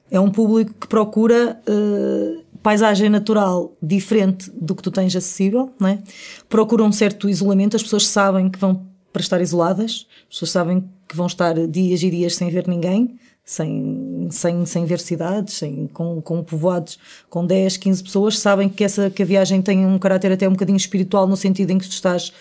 É 0.10 0.20
um 0.20 0.30
público 0.30 0.74
que 0.74 0.88
procura 0.88 1.60
uh, 1.68 2.44
paisagem 2.62 3.10
natural 3.10 3.76
diferente 3.82 4.52
do 4.54 4.76
que 4.76 4.84
tu 4.84 4.92
tens 4.92 5.16
acessível, 5.16 5.72
não 5.80 5.88
é? 5.88 6.00
Procura 6.48 6.84
um 6.84 6.92
certo 6.92 7.28
isolamento, 7.30 7.76
as 7.76 7.84
pessoas 7.84 8.08
sabem 8.08 8.50
que 8.50 8.60
vão 8.60 8.86
para 9.12 9.22
estar 9.22 9.42
isoladas, 9.42 10.08
as 10.24 10.36
pessoas 10.36 10.52
sabem 10.52 10.84
que 11.08 11.16
vão 11.16 11.26
estar 11.26 11.56
dias 11.68 12.04
e 12.04 12.10
dias 12.10 12.36
sem 12.36 12.50
ver 12.50 12.68
ninguém, 12.68 13.18
sem, 13.44 14.28
sem, 14.30 14.66
sem 14.66 14.86
ver 14.86 15.00
cidades, 15.00 15.56
sem, 15.56 15.88
com, 15.88 16.22
com 16.22 16.44
povoados 16.44 17.00
com 17.30 17.46
10, 17.46 17.78
15 17.78 18.04
pessoas, 18.04 18.40
sabem 18.40 18.70
que, 18.70 18.84
essa, 18.84 19.10
que 19.10 19.24
a 19.24 19.26
viagem 19.26 19.62
tem 19.62 19.86
um 19.86 19.98
caráter 19.98 20.32
até 20.32 20.48
um 20.48 20.52
bocadinho 20.52 20.78
espiritual, 20.78 21.28
no 21.28 21.36
sentido 21.36 21.72
em 21.72 21.78
que 21.78 21.88
tu 21.88 21.92
estás 21.92 22.32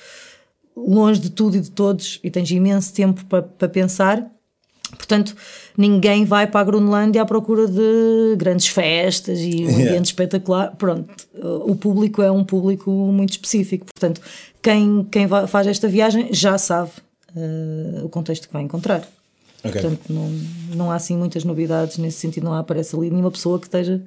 longe 0.77 1.21
de 1.21 1.31
tudo 1.31 1.57
e 1.57 1.61
de 1.61 1.71
todos 1.71 2.21
e 2.23 2.31
tens 2.31 2.51
imenso 2.51 2.93
tempo 2.95 3.25
para, 3.27 3.43
para 3.43 3.69
pensar. 3.69 4.31
Portanto, 4.97 5.37
ninguém 5.77 6.25
vai 6.25 6.47
para 6.47 6.61
a 6.61 6.65
Groenlândia 6.65 7.23
à 7.23 7.25
procura 7.25 7.69
de 7.69 8.35
grandes 8.37 8.67
festas 8.67 9.39
e 9.39 9.65
um 9.65 9.69
ambiente 9.69 9.81
yeah. 9.81 10.03
espetacular. 10.03 10.75
Pronto, 10.77 11.29
o 11.65 11.77
público 11.77 12.21
é 12.23 12.31
um 12.31 12.43
público 12.43 12.91
muito 12.91 13.31
específico. 13.31 13.87
Portanto, 13.87 14.21
quem, 14.61 15.07
quem 15.11 15.29
faz 15.47 15.67
esta 15.67 15.87
viagem 15.87 16.31
já 16.33 16.59
sabe 16.59 16.91
uh, 17.37 18.05
o 18.05 18.09
contexto 18.09 18.49
que 18.49 18.53
vai 18.53 18.63
encontrar. 18.63 19.07
Okay. 19.61 19.73
Portanto, 19.73 20.01
não, 20.09 20.29
não 20.75 20.91
há 20.91 20.97
assim 20.97 21.17
muitas 21.17 21.45
novidades 21.45 21.99
nesse 21.99 22.19
sentido, 22.19 22.45
não 22.45 22.55
aparece 22.55 22.97
ali 22.97 23.11
nenhuma 23.11 23.31
pessoa 23.31 23.59
que 23.59 23.67
esteja 23.67 24.03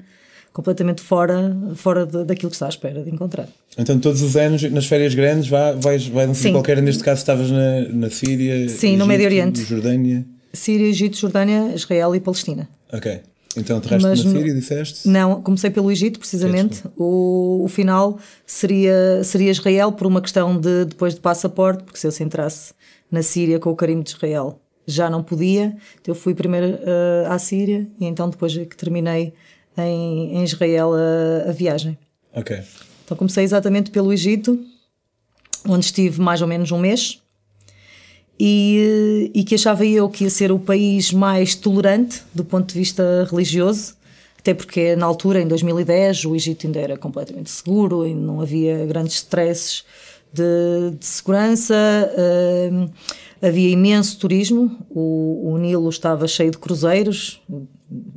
completamente 0.53 1.01
fora, 1.01 1.57
fora 1.75 2.05
de, 2.05 2.23
daquilo 2.23 2.49
que 2.51 2.55
está 2.55 2.67
à 2.67 2.69
espera 2.69 3.03
de 3.03 3.09
encontrar. 3.09 3.49
Então, 3.77 3.99
todos 3.99 4.21
os 4.21 4.37
anos, 4.37 4.61
nas 4.71 4.85
férias 4.85 5.15
grandes, 5.15 5.49
vai, 5.49 5.75
vais, 5.75 6.07
vai 6.07 6.27
um 6.27 6.33
qualquer, 6.51 6.81
neste 6.81 7.03
caso 7.03 7.19
estavas 7.21 7.49
na, 7.49 7.89
na 7.89 8.09
Síria, 8.09 8.69
Sim, 8.69 8.89
Egito, 8.89 8.99
no 8.99 9.07
Médio 9.07 9.25
Oriente. 9.25 9.63
Jordânia. 9.63 10.23
Síria, 10.53 10.87
Egito, 10.87 11.17
Jordânia, 11.17 11.73
Israel 11.73 12.15
e 12.15 12.19
Palestina. 12.19 12.69
Ok. 12.91 13.21
Então, 13.57 13.79
terraste 13.79 14.07
na 14.07 14.15
Síria, 14.15 14.53
disseste? 14.53 15.07
Não, 15.07 15.41
comecei 15.41 15.71
pelo 15.71 15.91
Egito, 15.91 16.19
precisamente. 16.19 16.83
O, 16.95 17.63
o 17.63 17.67
final 17.67 18.19
seria, 18.45 19.23
seria 19.23 19.51
Israel, 19.51 19.91
por 19.91 20.05
uma 20.05 20.21
questão 20.21 20.59
de 20.59 20.85
depois 20.85 21.15
de 21.15 21.19
passaporte, 21.19 21.83
porque 21.83 21.97
se 21.97 22.05
eu 22.05 22.11
se 22.11 22.23
entrasse 22.23 22.73
na 23.11 23.23
Síria 23.23 23.59
com 23.59 23.71
o 23.71 23.75
carimbo 23.75 24.03
de 24.03 24.11
Israel 24.11 24.59
já 24.85 25.09
não 25.09 25.23
podia. 25.23 25.75
Então, 26.01 26.13
eu 26.13 26.15
fui 26.15 26.35
primeiro 26.35 26.75
uh, 26.75 27.31
à 27.31 27.39
Síria 27.39 27.87
e 27.99 28.05
então 28.05 28.29
depois 28.29 28.55
é 28.57 28.65
que 28.65 28.75
terminei 28.75 29.33
em, 29.77 30.37
em 30.37 30.43
Israel 30.43 30.91
a, 30.93 31.49
a, 31.49 31.51
viagem. 31.51 31.97
Ok. 32.33 32.59
Então 33.05 33.17
comecei 33.17 33.43
exatamente 33.43 33.91
pelo 33.91 34.13
Egito, 34.13 34.59
onde 35.67 35.85
estive 35.85 36.21
mais 36.21 36.41
ou 36.41 36.47
menos 36.47 36.71
um 36.71 36.77
mês. 36.77 37.19
E, 38.39 39.31
e 39.33 39.43
que 39.43 39.55
achava 39.55 39.85
eu 39.85 40.09
que 40.09 40.23
ia 40.23 40.29
ser 40.29 40.51
o 40.51 40.59
país 40.59 41.13
mais 41.13 41.55
tolerante 41.55 42.21
do 42.33 42.43
ponto 42.43 42.67
de 42.67 42.79
vista 42.79 43.27
religioso, 43.29 43.95
até 44.39 44.53
porque 44.53 44.95
na 44.95 45.05
altura, 45.05 45.39
em 45.39 45.47
2010, 45.47 46.25
o 46.25 46.35
Egito 46.35 46.65
ainda 46.67 46.79
era 46.79 46.97
completamente 46.97 47.49
seguro 47.49 48.05
e 48.05 48.13
não 48.13 48.41
havia 48.41 48.85
grandes 48.85 49.15
stresses 49.15 49.85
de, 50.33 50.97
de 50.99 51.05
segurança. 51.05 51.75
Uh, 52.13 52.89
havia 53.41 53.69
imenso 53.69 54.17
turismo, 54.17 54.77
o, 54.89 55.51
o, 55.53 55.57
Nilo 55.57 55.89
estava 55.89 56.27
cheio 56.27 56.51
de 56.51 56.57
cruzeiros, 56.57 57.41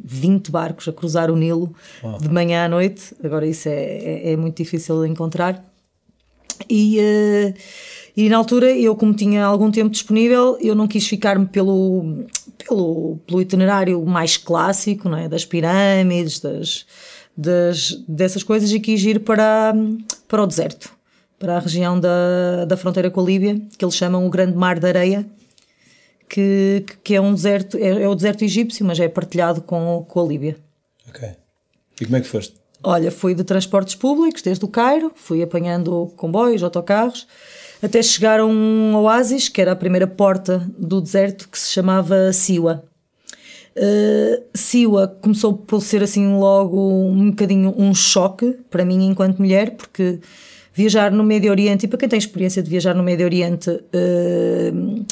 20 0.06 0.50
barcos 0.50 0.86
a 0.86 0.92
cruzar 0.92 1.30
o 1.30 1.36
Nilo 1.36 1.74
oh. 2.02 2.18
de 2.18 2.28
manhã 2.28 2.64
à 2.64 2.68
noite. 2.68 3.14
Agora, 3.22 3.46
isso 3.46 3.68
é, 3.68 3.72
é, 3.72 4.32
é 4.32 4.36
muito 4.36 4.56
difícil 4.56 5.02
de 5.02 5.08
encontrar. 5.08 5.62
E, 6.70 6.98
uh, 6.98 7.54
e 8.16 8.28
na 8.28 8.36
altura, 8.38 8.70
eu, 8.70 8.94
como 8.94 9.12
tinha 9.12 9.44
algum 9.44 9.70
tempo 9.70 9.90
disponível, 9.90 10.56
eu 10.60 10.74
não 10.74 10.86
quis 10.86 11.06
ficar-me 11.06 11.46
pelo, 11.46 12.24
pelo, 12.56 13.18
pelo 13.26 13.42
itinerário 13.42 14.04
mais 14.06 14.36
clássico, 14.36 15.08
não 15.08 15.18
é? 15.18 15.28
das 15.28 15.44
pirâmides, 15.44 16.40
das, 16.40 16.86
das, 17.36 17.92
dessas 18.08 18.42
coisas, 18.42 18.72
e 18.72 18.80
quis 18.80 19.02
ir 19.02 19.20
para, 19.20 19.74
para 20.28 20.42
o 20.42 20.46
deserto, 20.46 20.90
para 21.38 21.56
a 21.56 21.60
região 21.60 21.98
da, 21.98 22.64
da 22.64 22.76
fronteira 22.76 23.10
com 23.10 23.20
a 23.20 23.24
Líbia, 23.24 23.60
que 23.76 23.84
eles 23.84 23.94
chamam 23.94 24.24
o 24.24 24.30
Grande 24.30 24.56
Mar 24.56 24.78
da 24.78 24.88
Areia, 24.88 25.26
que, 26.28 26.84
que 27.02 27.14
é 27.14 27.20
um 27.20 27.34
deserto, 27.34 27.76
é, 27.76 28.02
é, 28.02 28.08
o 28.08 28.14
deserto 28.14 28.44
egípcio, 28.44 28.84
mas 28.84 28.98
é 28.98 29.08
partilhado 29.08 29.60
com, 29.62 30.04
com 30.08 30.20
a 30.20 30.26
Líbia. 30.26 30.56
Ok. 31.08 31.28
E 32.00 32.04
como 32.04 32.16
é 32.16 32.20
que 32.20 32.26
foste? 32.26 32.54
Olha, 32.82 33.10
fui 33.10 33.34
de 33.34 33.42
transportes 33.42 33.94
públicos 33.94 34.42
desde 34.42 34.64
o 34.64 34.68
Cairo, 34.68 35.12
fui 35.14 35.42
apanhando 35.42 36.12
comboios, 36.16 36.62
autocarros, 36.62 37.26
até 37.82 38.02
chegar 38.02 38.40
a 38.40 38.46
um 38.46 38.94
oásis, 38.96 39.48
que 39.48 39.60
era 39.60 39.72
a 39.72 39.76
primeira 39.76 40.06
porta 40.06 40.66
do 40.78 41.00
deserto, 41.00 41.48
que 41.48 41.58
se 41.58 41.70
chamava 41.70 42.32
Siwa. 42.32 42.84
Uh, 43.76 44.42
Siwa 44.54 45.08
começou 45.20 45.54
por 45.54 45.82
ser 45.82 46.02
assim 46.02 46.38
logo 46.38 46.78
um 46.78 47.30
bocadinho 47.30 47.74
um 47.76 47.94
choque 47.94 48.56
para 48.70 48.84
mim 48.84 49.06
enquanto 49.06 49.38
mulher, 49.38 49.72
porque 49.72 50.18
viajar 50.76 51.10
no 51.10 51.24
Médio 51.24 51.50
Oriente, 51.50 51.86
e 51.86 51.88
para 51.88 51.98
quem 51.98 52.06
tem 52.06 52.18
experiência 52.18 52.62
de 52.62 52.68
viajar 52.68 52.94
no 52.94 53.02
Médio 53.02 53.24
Oriente, 53.24 53.70
uh, 53.70 53.80
uh, 53.80 55.06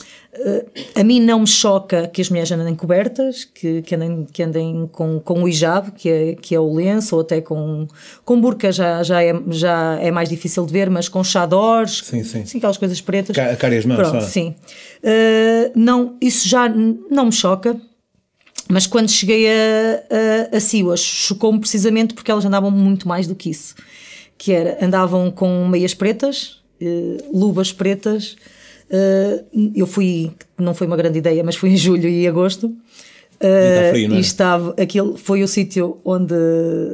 a 0.94 1.02
mim 1.02 1.20
não 1.20 1.40
me 1.40 1.46
choca 1.46 2.06
que 2.06 2.20
as 2.20 2.28
mulheres 2.28 2.52
andem 2.52 2.74
cobertas, 2.74 3.46
que, 3.46 3.80
que 3.80 3.94
andem, 3.94 4.26
que 4.30 4.42
andem 4.42 4.86
com, 4.92 5.18
com 5.18 5.42
o 5.42 5.48
hijab, 5.48 5.92
que 5.92 6.10
é, 6.10 6.34
que 6.34 6.54
é 6.54 6.60
o 6.60 6.74
lenço, 6.74 7.16
ou 7.16 7.22
até 7.22 7.40
com, 7.40 7.88
com 8.26 8.38
burca 8.38 8.70
já, 8.70 9.02
já, 9.02 9.22
é, 9.22 9.34
já 9.48 9.98
é 10.02 10.10
mais 10.10 10.28
difícil 10.28 10.66
de 10.66 10.72
ver, 10.72 10.90
mas 10.90 11.08
com 11.08 11.24
chadores, 11.24 12.02
sim, 12.04 12.22
sim. 12.22 12.44
sim 12.44 12.58
aquelas 12.58 12.76
coisas 12.76 13.00
pretas. 13.00 13.38
A 13.38 13.56
cara 13.56 13.74
e 13.74 13.78
as 13.78 13.86
mãos, 13.86 13.96
Pronto, 13.96 14.22
sim. 14.22 14.54
Uh, 15.02 15.72
não, 15.74 16.18
isso 16.20 16.46
já 16.46 16.68
não 16.68 17.26
me 17.26 17.32
choca. 17.32 17.74
Mas 18.68 18.86
quando 18.86 19.10
cheguei 19.10 19.46
a, 19.46 20.50
a, 20.52 20.56
a 20.56 20.60
Siwas, 20.60 21.00
chocou-me 21.00 21.60
precisamente 21.60 22.14
porque 22.14 22.30
elas 22.30 22.46
andavam 22.46 22.70
muito 22.70 23.06
mais 23.06 23.26
do 23.26 23.34
que 23.34 23.50
isso 23.50 23.74
que 24.38 24.52
era, 24.52 24.84
andavam 24.84 25.30
com 25.30 25.66
meias 25.68 25.94
pretas, 25.94 26.62
uh, 26.80 27.38
luvas 27.38 27.72
pretas. 27.72 28.36
Uh, 28.90 29.72
eu 29.74 29.86
fui, 29.86 30.32
não 30.58 30.74
foi 30.74 30.86
uma 30.86 30.96
grande 30.96 31.18
ideia, 31.18 31.42
mas 31.42 31.56
fui 31.56 31.70
em 31.70 31.76
julho 31.76 32.08
e 32.08 32.26
agosto. 32.26 32.66
Uh, 33.40 33.44
e, 33.44 33.90
frio, 33.90 34.14
e 34.14 34.20
estava, 34.20 34.74
aquele 34.80 35.16
foi 35.16 35.42
o 35.42 35.48
sítio 35.48 35.98
onde 36.04 36.34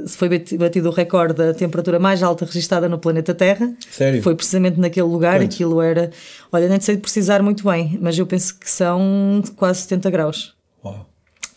se 0.06 0.16
foi 0.16 0.28
batido 0.28 0.88
o 0.88 0.92
recorde 0.92 1.34
da 1.34 1.54
temperatura 1.54 1.98
mais 1.98 2.22
alta 2.22 2.44
registada 2.44 2.88
no 2.88 2.98
planeta 2.98 3.34
Terra. 3.34 3.72
Sério? 3.90 4.22
Foi 4.22 4.34
precisamente 4.34 4.80
naquele 4.80 5.06
lugar. 5.06 5.38
Quanto? 5.38 5.54
Aquilo 5.54 5.80
era, 5.80 6.10
olha, 6.50 6.68
nem 6.68 6.80
sei 6.80 6.96
precisar 6.96 7.42
muito 7.42 7.64
bem, 7.64 7.98
mas 8.00 8.18
eu 8.18 8.26
penso 8.26 8.58
que 8.58 8.68
são 8.68 9.42
quase 9.56 9.82
70 9.82 10.10
graus. 10.10 10.54
Uau. 10.84 11.06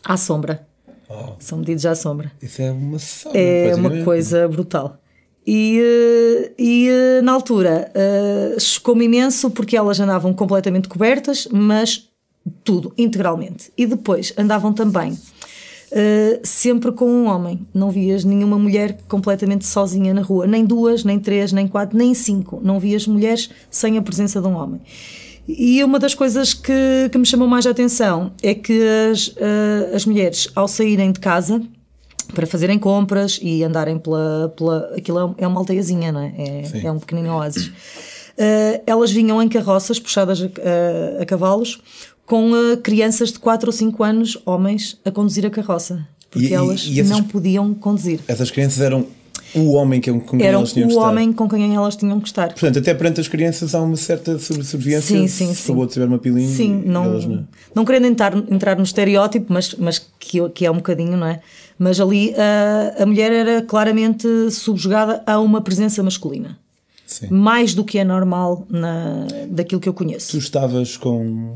À 0.03 0.17
sombra. 0.17 0.65
Uau. 1.09 1.37
São 1.39 1.59
medidos 1.59 1.85
à 1.85 1.95
sombra. 1.95 2.31
Isso 2.41 2.61
é 2.61 2.71
uma 2.71 2.97
É 3.33 3.75
uma 3.75 4.03
coisa 4.03 4.47
brutal. 4.47 4.99
E, 5.45 5.79
eh, 5.79 6.51
e 6.57 6.87
eh, 6.89 7.21
na 7.21 7.33
altura 7.33 7.91
uh, 7.93 8.59
chocou-me 8.59 9.05
imenso 9.05 9.49
porque 9.49 9.75
elas 9.75 9.99
andavam 9.99 10.33
completamente 10.33 10.87
cobertas, 10.87 11.47
mas 11.51 12.09
tudo, 12.63 12.93
integralmente. 12.97 13.71
E 13.77 13.85
depois 13.85 14.33
andavam 14.37 14.71
também 14.71 15.11
uh, 15.11 16.39
sempre 16.43 16.93
com 16.93 17.05
um 17.05 17.27
homem. 17.27 17.67
Não 17.73 17.91
vias 17.91 18.23
nenhuma 18.23 18.57
mulher 18.57 18.97
completamente 19.07 19.65
sozinha 19.65 20.13
na 20.13 20.21
rua, 20.21 20.47
nem 20.47 20.65
duas, 20.65 21.03
nem 21.03 21.19
três, 21.19 21.51
nem 21.51 21.67
quatro, 21.67 21.97
nem 21.97 22.13
cinco. 22.13 22.61
Não 22.63 22.79
vias 22.79 23.05
mulheres 23.05 23.49
sem 23.69 23.97
a 23.97 24.01
presença 24.01 24.41
de 24.41 24.47
um 24.47 24.55
homem. 24.55 24.81
E 25.45 25.83
uma 25.83 25.99
das 25.99 26.15
coisas 26.15 26.53
que, 26.53 27.09
que 27.11 27.17
me 27.17 27.25
chamou 27.25 27.49
mais 27.49 27.67
a 27.67 27.71
atenção 27.71 28.31
é 28.41 28.53
que 28.53 28.81
as, 29.11 29.27
uh, 29.27 29.93
as 29.93 30.05
mulheres, 30.05 30.47
ao 30.55 30.69
saírem 30.69 31.11
de 31.11 31.19
casa, 31.19 31.61
para 32.33 32.45
fazerem 32.45 32.77
compras 32.79 33.39
e 33.41 33.63
andarem 33.63 33.97
pela. 33.97 34.53
pela 34.55 34.93
aquilo 34.97 35.35
é 35.37 35.47
uma 35.47 35.59
aldeiazinha, 35.59 36.11
não 36.11 36.21
é? 36.21 36.33
É, 36.37 36.85
é 36.85 36.91
um 36.91 36.99
pequenino 36.99 37.35
oásis. 37.35 37.67
Uh, 37.67 38.81
elas 38.87 39.11
vinham 39.11 39.41
em 39.41 39.47
carroças 39.47 39.99
puxadas 39.99 40.41
a, 40.41 40.45
a, 40.45 41.21
a 41.21 41.25
cavalos 41.25 41.79
com 42.25 42.51
uh, 42.51 42.77
crianças 42.77 43.31
de 43.31 43.39
4 43.39 43.67
ou 43.67 43.73
5 43.73 44.03
anos, 44.03 44.37
homens, 44.45 44.99
a 45.05 45.11
conduzir 45.11 45.45
a 45.45 45.49
carroça. 45.49 46.07
Porque 46.31 46.47
e, 46.47 46.53
elas 46.53 46.81
e, 46.81 46.93
e 46.93 46.99
essas, 46.99 47.11
não 47.11 47.23
podiam 47.23 47.73
conduzir. 47.75 48.19
Essas 48.27 48.49
crianças 48.49 48.81
eram 48.81 49.05
o 49.55 49.73
homem 49.73 50.01
com 50.01 50.19
quem 50.19 50.47
eram 50.47 50.59
elas 50.59 50.73
tinham 50.73 50.87
que 50.87 50.93
estar. 50.93 51.05
o 51.05 51.09
homem 51.09 51.31
com 51.31 51.47
quem 51.47 51.75
elas 51.75 51.95
tinham 51.95 52.19
que 52.19 52.27
estar. 52.27 52.47
Portanto, 52.49 52.79
até 52.79 52.93
perante 52.93 53.21
as 53.21 53.27
crianças 53.27 53.75
há 53.75 53.81
uma 53.81 53.95
certa 53.95 54.39
subserviência. 54.39 55.15
Sim, 55.15 55.27
sim, 55.27 55.53
se 55.53 55.61
sim. 55.61 55.71
o 55.71 55.77
outro 55.77 55.93
tiver 55.93 56.07
uma 56.07 56.17
pilinha. 56.17 56.49
Sim, 56.49 56.81
não, 56.85 57.19
não, 57.19 57.47
não. 57.75 57.85
querendo 57.85 58.07
entrar, 58.07 58.35
entrar 58.35 58.75
no 58.77 58.83
estereótipo, 58.83 59.53
mas, 59.53 59.75
mas 59.75 59.99
que, 60.19 60.49
que 60.49 60.65
é 60.65 60.71
um 60.71 60.77
bocadinho, 60.77 61.15
não 61.15 61.27
é? 61.27 61.39
Mas 61.83 61.99
ali 61.99 62.33
a, 62.37 63.03
a 63.03 63.05
mulher 63.05 63.33
era 63.33 63.61
claramente 63.61 64.25
subjugada 64.49 65.21
a 65.25 65.37
uma 65.41 65.59
presença 65.59 66.01
masculina. 66.01 66.57
Sim. 67.05 67.27
Mais 67.29 67.75
do 67.75 67.83
que 67.83 67.99
é 67.99 68.05
normal 68.05 68.65
na, 68.69 69.27
daquilo 69.49 69.81
que 69.81 69.89
eu 69.89 69.93
conheço. 69.93 70.31
Tu 70.31 70.37
estavas 70.37 70.95
com. 70.95 71.53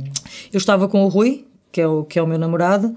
Eu 0.52 0.58
estava 0.58 0.90
com 0.90 1.06
o 1.06 1.08
Rui, 1.08 1.46
que 1.72 1.80
é 1.80 1.88
o, 1.88 2.04
que 2.04 2.20
é 2.20 2.22
o 2.22 2.28
meu 2.28 2.38
namorado, 2.38 2.94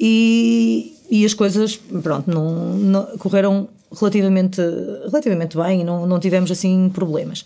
e, 0.00 0.94
e 1.10 1.26
as 1.26 1.34
coisas, 1.34 1.76
pronto, 1.76 2.30
não, 2.30 2.72
não 2.72 3.18
correram 3.18 3.68
relativamente, 3.94 4.62
relativamente 5.04 5.58
bem 5.58 5.82
e 5.82 5.84
não, 5.84 6.06
não 6.06 6.18
tivemos 6.18 6.50
assim 6.50 6.90
problemas. 6.92 7.44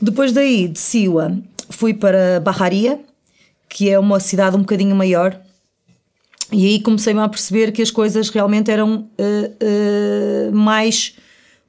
Depois 0.00 0.30
daí, 0.30 0.68
de 0.68 0.78
Siwa, 0.78 1.34
fui 1.70 1.94
para 1.94 2.38
Barraria, 2.40 3.00
que 3.66 3.88
é 3.88 3.98
uma 3.98 4.20
cidade 4.20 4.56
um 4.56 4.60
bocadinho 4.60 4.94
maior, 4.94 5.40
e 6.50 6.66
aí 6.66 6.80
comecei-me 6.80 7.20
a 7.20 7.28
perceber 7.28 7.72
que 7.72 7.82
as 7.82 7.90
coisas 7.90 8.30
realmente 8.30 8.70
eram 8.70 9.00
uh, 9.18 10.50
uh, 10.50 10.56
mais 10.56 11.14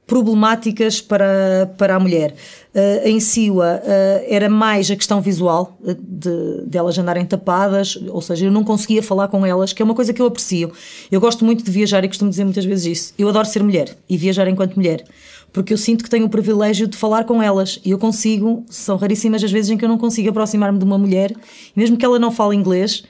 problemáticas 0.08 1.02
para, 1.02 1.72
para 1.78 1.96
a 1.96 2.00
mulher. 2.00 2.34
Uh, 2.74 3.08
em 3.08 3.20
Siwa 3.20 3.82
era 4.28 4.50
mais 4.50 4.90
a 4.90 4.96
questão 4.96 5.22
visual 5.22 5.78
de, 5.84 6.66
de 6.66 6.78
elas 6.78 6.98
andarem 6.98 7.26
tapadas, 7.26 8.00
ou 8.08 8.22
seja, 8.22 8.46
eu 8.46 8.52
não 8.52 8.64
conseguia 8.64 9.04
falar 9.04 9.28
com 9.28 9.46
elas, 9.46 9.74
que 9.74 9.82
é 9.82 9.86
uma 9.86 9.94
coisa 9.94 10.14
que 10.14 10.22
eu 10.22 10.26
aprecio. 10.26 10.72
Eu 11.12 11.20
gosto 11.20 11.46
muito 11.46 11.64
de 11.64 11.70
viajar 11.70 12.04
e 12.04 12.08
costumo 12.08 12.30
dizer 12.30 12.46
muitas 12.46 12.66
vezes 12.66 12.86
isso. 12.86 13.14
Eu 13.20 13.30
adoro 13.30 13.48
ser 13.48 13.62
mulher 13.62 13.96
e 14.10 14.18
viajar 14.18 14.48
enquanto 14.48 14.76
mulher, 14.76 15.04
porque 15.52 15.74
eu 15.74 15.78
sinto 15.78 16.04
que 16.04 16.10
tenho 16.10 16.26
o 16.26 16.30
privilégio 16.30 16.88
de 16.88 16.98
falar 16.98 17.26
com 17.26 17.44
elas 17.44 17.80
e 17.84 17.92
eu 17.92 18.00
consigo, 18.00 18.66
são 18.70 18.96
raríssimas 18.98 19.44
as 19.44 19.52
vezes 19.52 19.70
em 19.70 19.78
que 19.78 19.86
eu 19.86 19.90
não 19.90 19.98
consigo 19.98 20.30
aproximar-me 20.30 20.80
de 20.80 20.86
uma 20.86 20.98
mulher, 20.98 21.36
mesmo 21.76 21.98
que 21.98 22.06
ela 22.06 22.18
não 22.18 22.32
fale 22.32 22.56
inglês, 22.56 23.04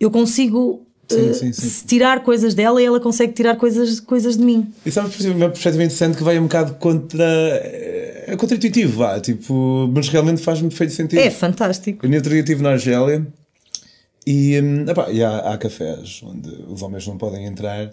eu 0.00 0.10
consigo 0.10 0.87
Sim, 1.10 1.32
sim, 1.32 1.52
sim. 1.52 1.86
tirar 1.86 2.22
coisas 2.22 2.54
dela 2.54 2.82
e 2.82 2.84
ela 2.84 3.00
consegue 3.00 3.32
tirar 3.32 3.56
coisas, 3.56 3.98
coisas 3.98 4.36
de 4.36 4.44
mim. 4.44 4.70
E 4.84 4.90
sabe 4.90 5.08
perfeitamente 5.08 5.94
interessante 5.94 6.16
que 6.16 6.22
vai 6.22 6.38
um 6.38 6.42
bocado 6.42 6.74
contra. 6.74 7.24
É 7.24 8.36
contra-intuitivo, 8.36 8.98
vá, 8.98 9.18
tipo, 9.18 9.90
mas 9.94 10.08
realmente 10.08 10.42
faz-me 10.42 10.70
feito 10.70 10.92
sentido. 10.92 11.20
É 11.20 11.30
fantástico. 11.30 12.04
Eu 12.04 12.12
outro 12.12 12.30
dia 12.30 12.40
estive 12.40 12.62
na 12.62 12.70
Argélia 12.70 13.26
e, 14.26 14.60
hum, 14.60 14.84
epá, 14.86 15.10
e 15.10 15.24
há, 15.24 15.38
há 15.38 15.56
cafés 15.56 16.20
onde 16.22 16.50
os 16.68 16.82
homens 16.82 17.06
não 17.06 17.16
podem 17.16 17.46
entrar. 17.46 17.90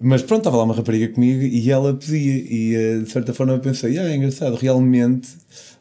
Mas 0.00 0.22
pronto, 0.22 0.40
estava 0.40 0.58
lá 0.58 0.64
uma 0.64 0.74
rapariga 0.74 1.08
comigo 1.08 1.42
e 1.42 1.70
ela 1.70 1.94
pedia, 1.94 2.18
e 2.18 2.74
eh, 2.74 2.98
de 2.98 3.10
certa 3.10 3.32
forma 3.32 3.54
eu 3.54 3.60
pensei, 3.60 3.98
ah, 3.98 4.10
é 4.10 4.16
engraçado, 4.16 4.54
realmente 4.56 5.28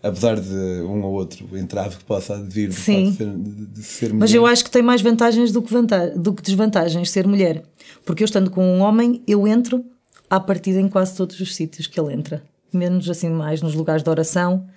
apesar 0.05 0.39
de 0.39 0.83
um 0.83 1.03
ou 1.03 1.13
outro 1.13 1.57
entrave 1.57 1.97
que 1.97 2.03
possa 2.03 2.39
vir 2.39 2.69
de, 2.69 2.75
Sim. 2.75 3.09
De, 3.09 3.17
ser, 3.17 3.33
de 3.35 3.83
ser 3.83 4.05
mulher. 4.07 4.19
Mas 4.19 4.33
eu 4.33 4.45
acho 4.45 4.63
que 4.63 4.69
tem 4.69 4.83
mais 4.83 5.01
vantagens 5.01 5.51
do 5.51 5.63
que, 5.63 5.73
vantagem, 5.73 6.15
do 6.15 6.31
que 6.31 6.43
desvantagens 6.43 7.09
ser 7.09 7.25
mulher. 7.25 7.63
Porque 8.05 8.21
eu 8.21 8.25
estando 8.25 8.51
com 8.51 8.63
um 8.63 8.81
homem, 8.81 9.23
eu 9.27 9.47
entro 9.47 9.83
à 10.29 10.39
partida 10.39 10.79
em 10.79 10.87
quase 10.87 11.15
todos 11.15 11.39
os 11.39 11.55
sítios 11.55 11.87
que 11.87 11.99
ele 11.99 12.13
entra. 12.13 12.43
Menos 12.71 13.09
assim 13.09 13.29
mais 13.29 13.63
nos 13.63 13.73
lugares 13.73 14.03
de 14.03 14.09
oração. 14.09 14.67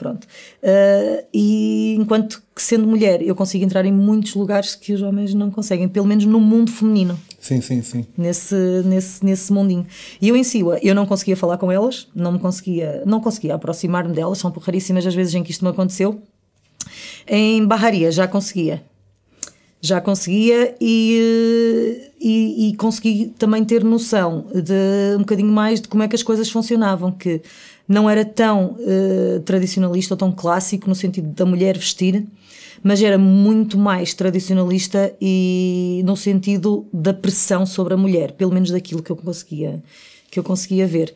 Pronto. 0.00 0.26
Uh, 0.62 1.26
e 1.32 1.94
enquanto 2.00 2.42
que 2.56 2.62
sendo 2.62 2.86
mulher, 2.86 3.20
eu 3.20 3.34
consigo 3.34 3.62
entrar 3.62 3.84
em 3.84 3.92
muitos 3.92 4.34
lugares 4.34 4.74
que 4.74 4.94
os 4.94 5.02
homens 5.02 5.34
não 5.34 5.50
conseguem, 5.50 5.86
pelo 5.86 6.06
menos 6.06 6.24
no 6.24 6.40
mundo 6.40 6.70
feminino. 6.72 7.20
Sim, 7.38 7.60
sim, 7.60 7.82
sim. 7.82 8.06
Nesse, 8.16 8.54
nesse, 8.86 9.22
nesse 9.22 9.52
mundinho. 9.52 9.86
E 10.18 10.30
eu 10.30 10.34
em 10.34 10.42
si, 10.42 10.62
eu 10.80 10.94
não 10.94 11.04
conseguia 11.04 11.36
falar 11.36 11.58
com 11.58 11.70
elas, 11.70 12.08
não 12.14 12.32
me 12.32 12.38
conseguia, 12.38 13.02
não 13.04 13.20
conseguia 13.20 13.54
aproximar-me 13.54 14.14
delas, 14.14 14.38
são 14.38 14.50
raríssimas 14.50 15.06
as 15.06 15.14
vezes 15.14 15.34
em 15.34 15.42
que 15.42 15.50
isto 15.50 15.62
me 15.62 15.70
aconteceu. 15.70 16.22
Em 17.28 17.62
Barraria 17.66 18.10
já 18.10 18.26
conseguia. 18.26 18.82
Já 19.82 20.00
conseguia 20.00 20.74
e, 20.80 22.10
e, 22.18 22.68
e 22.68 22.76
consegui 22.76 23.34
também 23.38 23.66
ter 23.66 23.84
noção 23.84 24.46
de 24.54 25.16
um 25.16 25.20
bocadinho 25.20 25.52
mais 25.52 25.78
de 25.78 25.88
como 25.88 26.02
é 26.02 26.08
que 26.08 26.16
as 26.16 26.22
coisas 26.22 26.50
funcionavam, 26.50 27.12
que 27.12 27.42
não 27.90 28.08
era 28.08 28.24
tão 28.24 28.76
uh, 28.78 29.40
tradicionalista 29.40 30.14
ou 30.14 30.18
tão 30.18 30.30
clássico 30.30 30.88
no 30.88 30.94
sentido 30.94 31.26
da 31.30 31.44
mulher 31.44 31.76
vestir, 31.76 32.24
mas 32.84 33.02
era 33.02 33.18
muito 33.18 33.76
mais 33.76 34.14
tradicionalista 34.14 35.12
e 35.20 36.00
no 36.04 36.16
sentido 36.16 36.86
da 36.92 37.12
pressão 37.12 37.66
sobre 37.66 37.92
a 37.92 37.96
mulher, 37.96 38.30
pelo 38.30 38.52
menos 38.52 38.70
daquilo 38.70 39.02
que 39.02 39.10
eu 39.10 39.16
conseguia, 39.16 39.82
que 40.30 40.38
eu 40.38 40.44
conseguia 40.44 40.86
ver. 40.86 41.12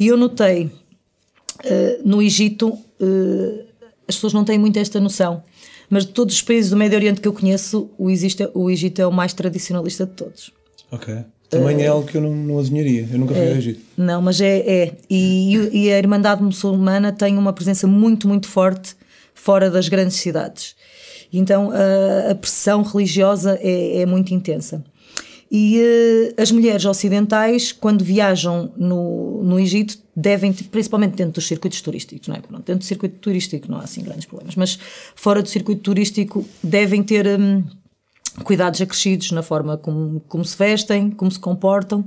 E 0.00 0.06
eu 0.06 0.16
notei 0.16 0.64
uh, 0.64 0.70
no 2.02 2.22
Egito, 2.22 2.68
uh, 2.70 3.64
as 4.08 4.14
pessoas 4.14 4.32
não 4.32 4.46
têm 4.46 4.58
muito 4.58 4.78
esta 4.78 4.98
noção, 4.98 5.42
mas 5.90 6.06
de 6.06 6.12
todos 6.12 6.36
os 6.36 6.40
países 6.40 6.70
do 6.70 6.76
Médio 6.78 6.96
Oriente 6.96 7.20
que 7.20 7.28
eu 7.28 7.34
conheço, 7.34 7.90
o 7.98 8.10
Egito, 8.10 8.50
o 8.54 8.70
Egito 8.70 8.98
é 8.98 9.06
o 9.06 9.12
mais 9.12 9.34
tradicionalista 9.34 10.06
de 10.06 10.12
todos. 10.12 10.50
Ok. 10.90 11.22
Também 11.58 11.82
é 11.82 11.86
algo 11.86 12.06
que 12.06 12.16
eu 12.16 12.20
não, 12.20 12.34
não 12.34 12.58
adivinharia. 12.58 13.08
Eu 13.10 13.18
nunca 13.18 13.34
fui 13.34 13.42
é, 13.42 13.50
ao 13.50 13.56
Egito. 13.56 13.80
Não, 13.96 14.22
mas 14.22 14.40
é. 14.40 14.58
é. 14.58 14.92
E, 15.08 15.54
e, 15.72 15.92
a 15.92 15.98
Irmandade 15.98 16.42
Muçulmana 16.42 17.12
tem 17.12 17.36
uma 17.38 17.52
presença 17.52 17.86
muito, 17.86 18.28
muito 18.28 18.48
forte 18.48 18.94
fora 19.34 19.70
das 19.70 19.88
grandes 19.88 20.16
cidades. 20.16 20.74
Então 21.32 21.70
a, 21.70 22.30
a 22.30 22.34
pressão 22.34 22.82
religiosa 22.82 23.58
é, 23.60 24.02
é, 24.02 24.06
muito 24.06 24.32
intensa. 24.32 24.84
E 25.50 25.80
as 26.36 26.50
mulheres 26.50 26.84
ocidentais, 26.84 27.70
quando 27.70 28.04
viajam 28.04 28.72
no, 28.76 29.42
no 29.44 29.60
Egito, 29.60 29.98
devem, 30.16 30.52
principalmente 30.52 31.14
dentro 31.14 31.34
dos 31.34 31.46
circuitos 31.46 31.80
turísticos, 31.80 32.26
não 32.26 32.34
é? 32.34 32.40
Pronto, 32.40 32.64
dentro 32.64 32.80
do 32.80 32.84
circuito 32.84 33.18
turístico 33.18 33.70
não 33.70 33.78
há 33.78 33.82
assim 33.82 34.02
grandes 34.02 34.26
problemas, 34.26 34.56
mas 34.56 34.78
fora 35.14 35.42
do 35.42 35.48
circuito 35.48 35.82
turístico 35.82 36.44
devem 36.62 37.04
ter 37.04 37.26
um, 37.38 37.62
cuidados 38.42 38.80
acrescidos 38.80 39.30
na 39.30 39.42
forma 39.42 39.76
como, 39.76 40.20
como 40.28 40.44
se 40.44 40.56
vestem, 40.56 41.10
como 41.10 41.30
se 41.30 41.38
comportam, 41.38 42.04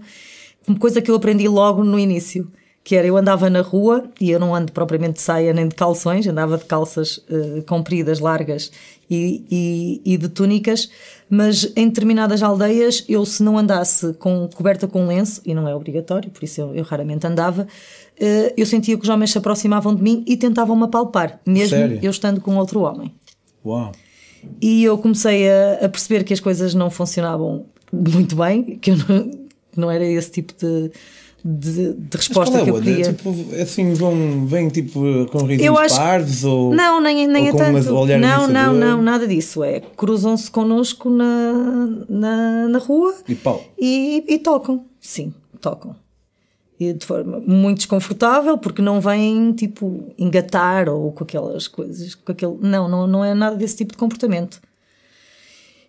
coisa 0.79 1.01
que 1.01 1.09
eu 1.09 1.15
aprendi 1.15 1.47
logo 1.47 1.83
no 1.83 1.97
início 1.97 2.51
que 2.87 2.95
era 2.95 3.05
eu 3.05 3.17
andava 3.17 3.49
na 3.49 3.59
rua 3.59 4.09
e 4.17 4.31
eu 4.31 4.39
não 4.39 4.55
ando 4.55 4.71
propriamente 4.71 5.15
de 5.15 5.21
saia 5.21 5.51
nem 5.51 5.67
de 5.67 5.75
calções, 5.75 6.25
andava 6.25 6.57
de 6.57 6.63
calças 6.63 7.17
uh, 7.17 7.61
compridas, 7.67 8.21
largas 8.21 8.71
e, 9.09 9.43
e, 9.51 10.13
e, 10.13 10.17
de 10.17 10.29
túnicas, 10.29 10.89
mas 11.29 11.69
em 11.75 11.89
determinadas 11.89 12.41
aldeias 12.41 13.03
eu 13.09 13.25
se 13.25 13.43
não 13.43 13.57
andasse 13.57 14.13
com, 14.13 14.47
coberta 14.55 14.87
com 14.87 15.05
lenço, 15.05 15.41
e 15.45 15.53
não 15.53 15.67
é 15.67 15.75
obrigatório, 15.75 16.29
por 16.29 16.41
isso 16.45 16.61
eu, 16.61 16.75
eu 16.75 16.83
raramente 16.85 17.27
andava, 17.27 17.63
uh, 17.63 18.53
eu 18.55 18.65
sentia 18.65 18.95
que 18.95 19.03
os 19.03 19.09
homens 19.09 19.33
se 19.33 19.37
aproximavam 19.37 19.93
de 19.93 20.01
mim 20.01 20.23
e 20.25 20.37
tentavam-me 20.37 20.85
apalpar, 20.85 21.41
mesmo 21.45 21.77
Sério? 21.77 21.99
eu 22.01 22.09
estando 22.09 22.39
com 22.39 22.55
outro 22.55 22.79
homem. 22.83 23.13
Uau! 23.65 23.91
E 24.61 24.83
eu 24.83 24.97
comecei 24.97 25.49
a, 25.49 25.85
a 25.85 25.89
perceber 25.89 26.23
que 26.23 26.33
as 26.33 26.39
coisas 26.39 26.73
não 26.73 26.89
funcionavam 26.89 27.65
muito 27.91 28.35
bem, 28.35 28.77
que 28.77 28.91
eu 28.91 28.97
não, 28.97 29.31
não 29.75 29.91
era 29.91 30.05
esse 30.05 30.31
tipo 30.31 30.53
de 30.53 30.91
de, 31.43 31.93
de 31.93 32.17
resposta 32.17 32.61
que 32.61 32.69
eu 32.69 32.81
queria. 32.81 33.05
É, 33.05 33.13
tipo, 33.13 33.33
assim, 33.61 33.93
vão, 33.93 34.45
vêm 34.45 34.67
tipo 34.67 35.25
com 35.31 35.45
risinhos 35.45 35.77
acho... 35.77 35.95
pardos 35.95 36.43
ou. 36.43 36.73
Não, 36.73 36.99
nem, 36.99 37.25
nem 37.27 37.47
é 37.47 37.51
tanto. 37.53 37.93
Não, 38.19 38.47
não, 38.47 38.73
não, 38.73 39.01
nada 39.01 39.27
disso. 39.27 39.63
É 39.63 39.79
cruzam-se 39.79 40.51
connosco 40.51 41.09
na, 41.09 41.87
na, 42.09 42.67
na 42.67 42.79
rua 42.79 43.15
e. 43.27 43.35
E, 43.77 44.33
e 44.33 44.39
tocam, 44.39 44.85
sim, 44.99 45.33
tocam. 45.61 45.95
De 46.79 47.05
forma 47.05 47.39
muito 47.39 47.77
desconfortável, 47.77 48.57
porque 48.57 48.81
não 48.81 49.01
vêm 49.01 49.51
tipo 49.53 50.13
engatar 50.17 50.87
ou 50.87 51.11
com 51.11 51.23
aquelas 51.23 51.67
coisas, 51.67 52.13
com 52.13 52.31
aquele. 52.31 52.55
Não, 52.61 52.87
não, 52.87 53.07
não 53.07 53.25
é 53.25 53.33
nada 53.33 53.55
desse 53.55 53.77
tipo 53.77 53.93
de 53.93 53.97
comportamento. 53.97 54.61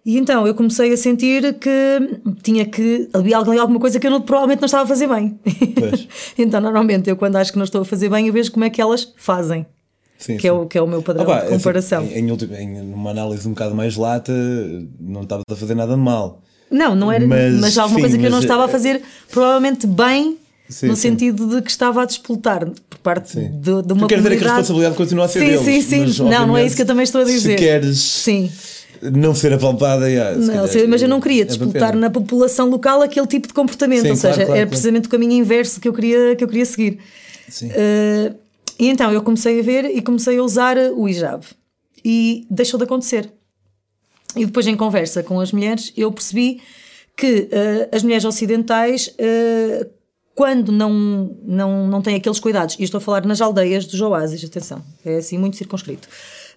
E 0.08 0.16
então 0.16 0.46
eu 0.46 0.54
comecei 0.54 0.90
a 0.90 0.96
sentir 0.96 1.58
que 1.58 2.20
tinha 2.42 2.64
que. 2.64 3.10
Havia 3.12 3.36
alguma 3.36 3.78
coisa 3.78 4.00
que 4.00 4.06
eu 4.06 4.10
não, 4.10 4.22
provavelmente 4.22 4.60
não 4.60 4.66
estava 4.66 4.84
a 4.84 4.86
fazer 4.86 5.06
bem. 5.06 5.38
então, 6.38 6.60
normalmente, 6.62 7.10
eu 7.10 7.16
quando 7.16 7.36
acho 7.36 7.52
que 7.52 7.58
não 7.58 7.64
estou 7.64 7.82
a 7.82 7.84
fazer 7.84 8.08
bem, 8.08 8.26
eu 8.26 8.32
vejo 8.32 8.50
como 8.50 8.64
é 8.64 8.70
que 8.70 8.80
elas 8.80 9.12
fazem. 9.18 9.66
Sim, 10.16 10.36
que, 10.36 10.42
sim. 10.42 10.48
É 10.48 10.52
o, 10.52 10.66
que 10.66 10.78
é 10.78 10.82
o 10.82 10.86
meu 10.86 11.02
padrão 11.02 11.26
de 11.26 11.48
comparação. 11.48 12.02
Assim, 12.02 12.14
em, 12.14 12.26
em, 12.26 12.78
em, 12.78 12.94
uma 12.94 13.10
análise 13.10 13.46
um 13.46 13.50
bocado 13.50 13.74
mais 13.74 13.96
lata, 13.96 14.32
não 14.98 15.24
estava 15.24 15.42
a 15.48 15.54
fazer 15.54 15.74
nada 15.74 15.94
de 15.94 16.00
mal. 16.00 16.40
Não, 16.70 16.94
não 16.94 17.12
era. 17.12 17.26
Mas, 17.26 17.60
mas 17.60 17.78
alguma 17.78 17.96
sim, 17.96 18.02
coisa 18.02 18.18
que 18.18 18.24
eu 18.24 18.30
não 18.30 18.40
estava 18.40 18.64
a 18.64 18.68
é- 18.68 18.72
fazer 18.72 19.02
provavelmente 19.30 19.86
bem. 19.86 20.37
Sim, 20.68 20.88
no 20.88 20.96
sim. 20.96 21.02
sentido 21.02 21.46
de 21.48 21.62
que 21.62 21.70
estava 21.70 22.02
a 22.02 22.04
disputar 22.04 22.64
por 22.64 22.98
parte 22.98 23.36
de, 23.36 23.82
de 23.82 23.92
uma 23.92 24.02
tu 24.02 24.06
queres 24.06 24.22
dizer 24.22 24.38
que 24.38 24.44
a 24.44 24.48
responsabilidade 24.48 24.96
continua 24.96 25.24
a 25.24 25.28
ser 25.28 25.40
sim, 25.40 25.46
deles. 25.46 25.60
Sim, 25.62 25.80
sim, 25.80 26.12
sim. 26.12 26.22
Não, 26.24 26.46
não 26.46 26.56
é 26.56 26.66
isso 26.66 26.76
que 26.76 26.82
eu 26.82 26.86
também 26.86 27.04
estou 27.04 27.22
a 27.22 27.24
dizer. 27.24 27.56
Se 27.58 27.64
queres. 27.64 27.98
Sim 27.98 28.50
não 29.00 29.34
ser 29.34 29.52
apalpada. 29.52 30.08
Yeah, 30.08 30.36
não, 30.36 30.66
calhar, 30.66 30.88
mas 30.88 31.02
eu 31.02 31.08
não 31.08 31.20
queria 31.20 31.42
é 31.42 31.44
disputar 31.44 31.94
na 31.94 32.10
população 32.10 32.68
local 32.68 33.02
aquele 33.02 33.26
tipo 33.26 33.46
de 33.46 33.54
comportamento, 33.54 34.02
Sim, 34.02 34.10
ou 34.10 34.16
seja, 34.16 34.44
claro, 34.44 34.54
era 34.60 34.66
precisamente 34.66 35.06
o 35.06 35.08
caminho 35.08 35.32
inverso 35.32 35.80
que 35.80 35.88
eu 35.88 35.92
queria, 35.92 36.34
que 36.36 36.42
eu 36.42 36.48
queria 36.48 36.66
seguir. 36.66 36.98
Uh, 37.62 38.34
e 38.78 38.88
então 38.88 39.12
eu 39.12 39.22
comecei 39.22 39.60
a 39.60 39.62
ver 39.62 39.84
e 39.84 40.02
comecei 40.02 40.38
a 40.38 40.42
usar 40.42 40.76
o 40.76 41.08
hijab 41.08 41.44
e 42.04 42.46
deixou 42.50 42.78
de 42.78 42.84
acontecer. 42.84 43.30
E 44.36 44.44
depois, 44.44 44.66
em 44.66 44.76
conversa 44.76 45.22
com 45.22 45.40
as 45.40 45.52
mulheres, 45.52 45.92
eu 45.96 46.12
percebi 46.12 46.60
que 47.16 47.48
uh, 47.50 47.88
as 47.96 48.02
mulheres 48.02 48.24
ocidentais, 48.24 49.08
uh, 49.08 49.86
quando 50.38 50.70
não, 50.70 51.36
não, 51.42 51.88
não 51.88 52.00
têm 52.00 52.14
aqueles 52.14 52.38
cuidados, 52.38 52.76
e 52.78 52.84
estou 52.84 52.98
a 52.98 53.00
falar 53.00 53.26
nas 53.26 53.40
aldeias 53.40 53.84
dos 53.86 54.00
oásis, 54.00 54.44
atenção, 54.44 54.80
é 55.04 55.16
assim 55.16 55.36
muito 55.36 55.56
circunscrito 55.56 56.08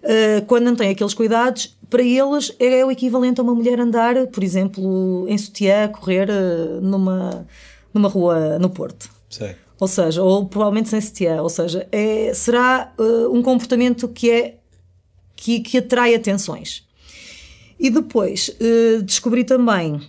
uh, 0.02 0.44
quando 0.46 0.66
não 0.66 0.76
têm 0.76 0.90
aqueles 0.90 1.12
cuidados, 1.14 1.76
para 1.90 2.00
eles 2.00 2.54
é 2.60 2.84
o 2.84 2.92
equivalente 2.92 3.40
a 3.40 3.42
uma 3.42 3.56
mulher 3.56 3.80
andar, 3.80 4.14
por 4.28 4.44
exemplo, 4.44 5.26
em 5.28 5.36
sutiã, 5.36 5.88
correr 5.88 6.28
uh, 6.30 6.80
numa, 6.80 7.44
numa 7.92 8.08
rua 8.08 8.56
no 8.60 8.70
Porto. 8.70 9.10
Sei. 9.28 9.56
Ou 9.80 9.88
seja, 9.88 10.22
ou 10.22 10.46
provavelmente 10.46 10.88
sem 10.88 11.00
sutiã. 11.00 11.42
Ou 11.42 11.48
seja, 11.48 11.88
é, 11.90 12.32
será 12.34 12.92
uh, 12.96 13.36
um 13.36 13.42
comportamento 13.42 14.06
que 14.06 14.30
é 14.30 14.58
que, 15.34 15.58
que 15.58 15.78
atrai 15.78 16.14
atenções. 16.14 16.86
E 17.80 17.90
depois 17.90 18.56
descobri 19.04 19.42
também 19.42 20.00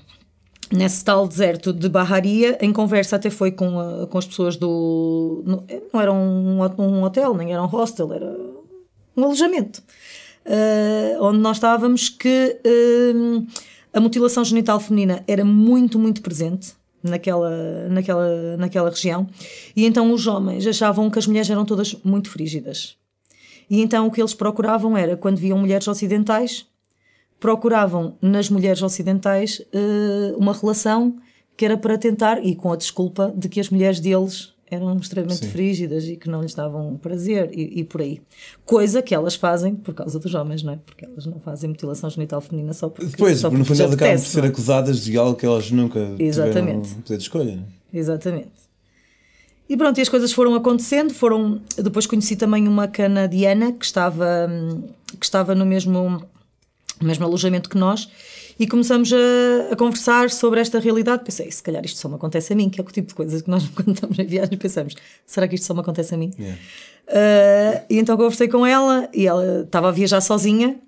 nesse 0.73 1.05
tal 1.05 1.27
deserto 1.27 1.71
de 1.71 1.87
Barraria, 1.87 2.57
em 2.59 2.73
conversa 2.73 3.15
até 3.15 3.29
foi 3.29 3.51
com, 3.51 4.07
com 4.09 4.17
as 4.17 4.25
pessoas 4.25 4.57
do. 4.57 5.43
Não, 5.45 5.63
não 5.93 6.01
era 6.01 6.11
um, 6.11 6.59
um 6.79 7.03
hotel, 7.03 7.35
nem 7.35 7.53
era 7.53 7.61
um 7.61 7.67
hostel, 7.67 8.11
era 8.11 8.35
um 9.15 9.23
alojamento, 9.23 9.81
uh, 10.45 11.23
onde 11.23 11.39
nós 11.39 11.57
estávamos, 11.57 12.09
que 12.09 12.59
uh, 12.65 13.47
a 13.93 13.99
mutilação 13.99 14.43
genital 14.43 14.79
feminina 14.79 15.23
era 15.27 15.45
muito, 15.45 15.99
muito 15.99 16.21
presente 16.21 16.73
naquela, 17.03 17.87
naquela, 17.89 18.57
naquela 18.57 18.89
região, 18.89 19.27
e 19.75 19.85
então 19.85 20.11
os 20.11 20.25
homens 20.25 20.65
achavam 20.65 21.09
que 21.09 21.19
as 21.19 21.27
mulheres 21.27 21.49
eram 21.49 21.65
todas 21.65 21.95
muito 22.03 22.29
frígidas. 22.29 22.97
E 23.69 23.81
então 23.81 24.07
o 24.07 24.11
que 24.11 24.21
eles 24.21 24.33
procuravam 24.33 24.97
era, 24.97 25.15
quando 25.15 25.37
viam 25.37 25.57
mulheres 25.57 25.87
ocidentais, 25.87 26.65
procuravam 27.43 28.15
nas 28.21 28.49
mulheres 28.49 28.81
ocidentais 28.81 29.59
uh, 29.59 30.37
uma 30.37 30.53
relação 30.53 31.17
que 31.57 31.65
era 31.65 31.77
para 31.77 31.97
tentar, 31.97 32.39
e 32.41 32.55
com 32.55 32.71
a 32.71 32.77
desculpa 32.77 33.33
de 33.35 33.49
que 33.49 33.59
as 33.59 33.69
mulheres 33.69 33.99
deles 33.99 34.53
eram 34.71 34.95
extremamente 34.95 35.43
Sim. 35.43 35.51
frígidas 35.51 36.05
e 36.05 36.15
que 36.15 36.29
não 36.29 36.41
lhes 36.41 36.55
davam 36.55 36.95
prazer 36.95 37.51
e, 37.53 37.81
e, 37.81 37.83
por 37.83 37.99
aí. 37.99 38.21
Coisa 38.63 39.01
que 39.01 39.13
elas 39.13 39.35
fazem 39.35 39.75
por 39.75 39.93
causa 39.93 40.17
dos 40.17 40.33
homens, 40.33 40.63
não 40.63 40.71
é? 40.71 40.79
Porque 40.85 41.03
elas 41.03 41.25
não 41.25 41.37
fazem 41.41 41.69
mutilação 41.69 42.09
genital 42.09 42.39
feminina 42.39 42.71
só 42.71 42.87
porque. 42.87 43.11
Depois, 43.11 43.37
só 43.39 43.51
no 43.51 43.65
fundo, 43.65 43.81
elas 43.81 43.93
acabam 43.93 44.15
por 44.15 44.25
ser 44.25 44.43
é? 44.45 44.47
acusadas 44.47 45.03
de 45.03 45.17
algo 45.17 45.35
que 45.35 45.45
elas 45.45 45.69
nunca 45.69 45.99
Exatamente. 46.17 46.83
tiveram 46.83 47.01
poder 47.01 47.17
de 47.17 47.23
escolha. 47.23 47.55
Não 47.57 47.63
é? 47.63 47.99
Exatamente. 47.99 48.63
E 49.67 49.75
pronto, 49.75 49.97
e 49.97 50.01
as 50.01 50.09
coisas 50.09 50.31
foram 50.31 50.55
acontecendo. 50.55 51.13
Foram, 51.13 51.61
depois 51.77 52.07
conheci 52.07 52.37
também 52.37 52.69
uma 52.69 52.87
canadiana 52.87 53.73
que 53.73 53.83
estava, 53.83 54.47
que 55.19 55.25
estava 55.25 55.53
no 55.53 55.65
mesmo, 55.65 56.23
no 57.03 57.07
mesmo 57.07 57.25
alojamento 57.25 57.69
que 57.69 57.77
nós 57.77 58.09
e 58.59 58.67
começamos 58.67 59.11
a, 59.11 59.73
a, 59.73 59.75
conversar 59.75 60.29
sobre 60.29 60.59
esta 60.59 60.79
realidade. 60.79 61.23
Pensei, 61.23 61.51
se 61.51 61.61
calhar 61.61 61.83
isto 61.85 61.99
só 61.99 62.07
me 62.07 62.15
acontece 62.15 62.53
a 62.53 62.55
mim, 62.55 62.69
que 62.69 62.79
é 62.79 62.83
o 62.83 62.87
tipo 62.87 63.07
de 63.07 63.13
coisas 63.13 63.41
que 63.41 63.49
nós, 63.49 63.67
quando 63.75 63.93
estamos 63.93 64.17
em 64.17 64.25
viagem, 64.25 64.57
pensamos: 64.57 64.95
será 65.25 65.47
que 65.47 65.55
isto 65.55 65.65
só 65.65 65.73
me 65.73 65.81
acontece 65.81 66.13
a 66.15 66.17
mim? 66.17 66.31
Yeah. 66.37 66.59
Uh, 67.05 67.85
e 67.89 67.99
então 67.99 68.15
conversei 68.15 68.47
com 68.47 68.65
ela 68.65 69.09
e 69.13 69.27
ela 69.27 69.61
estava 69.61 69.89
a 69.89 69.91
viajar 69.91 70.21
sozinha. 70.21 70.79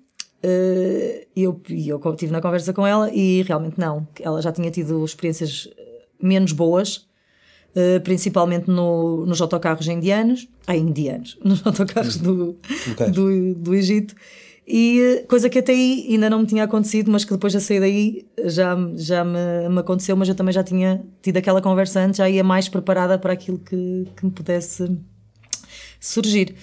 Uh, 0.42 1.26
e 1.34 1.42
eu, 1.42 1.60
eu 1.68 2.10
estive 2.12 2.30
na 2.30 2.40
conversa 2.40 2.72
com 2.72 2.86
ela 2.86 3.10
e 3.12 3.42
realmente 3.42 3.78
não. 3.78 4.06
Ela 4.20 4.40
já 4.40 4.52
tinha 4.52 4.70
tido 4.70 5.04
experiências 5.04 5.68
menos 6.22 6.52
boas, 6.52 7.06
uh, 7.74 8.00
principalmente 8.04 8.70
no, 8.70 9.26
nos 9.26 9.40
autocarros 9.40 9.86
indianos, 9.88 10.48
ah, 10.66 10.76
indianos, 10.76 11.36
nos 11.42 11.66
autocarros 11.66 12.16
do, 12.16 12.56
do, 13.12 13.54
do 13.54 13.74
Egito. 13.74 14.14
E 14.66 15.00
eh, 15.00 15.22
coisa 15.28 15.48
que 15.48 15.60
até 15.60 15.72
aí 15.72 16.08
ainda 16.10 16.28
não 16.28 16.40
me 16.40 16.46
tinha 16.46 16.64
acontecido, 16.64 17.10
mas 17.10 17.24
que 17.24 17.32
depois 17.32 17.52
de 17.52 17.60
sair 17.60 17.80
daí 17.80 18.26
já, 18.46 18.76
já 18.96 19.24
me, 19.24 19.68
me 19.70 19.78
aconteceu, 19.78 20.16
mas 20.16 20.28
eu 20.28 20.34
também 20.34 20.52
já 20.52 20.64
tinha 20.64 21.04
tido 21.22 21.36
aquela 21.36 21.62
conversa 21.62 22.00
antes, 22.00 22.18
já 22.18 22.28
ia 22.28 22.42
mais 22.42 22.68
preparada 22.68 23.16
para 23.18 23.32
aquilo 23.32 23.58
que, 23.58 24.08
que 24.16 24.24
me 24.24 24.30
pudesse 24.32 24.98
surgir. 26.00 26.56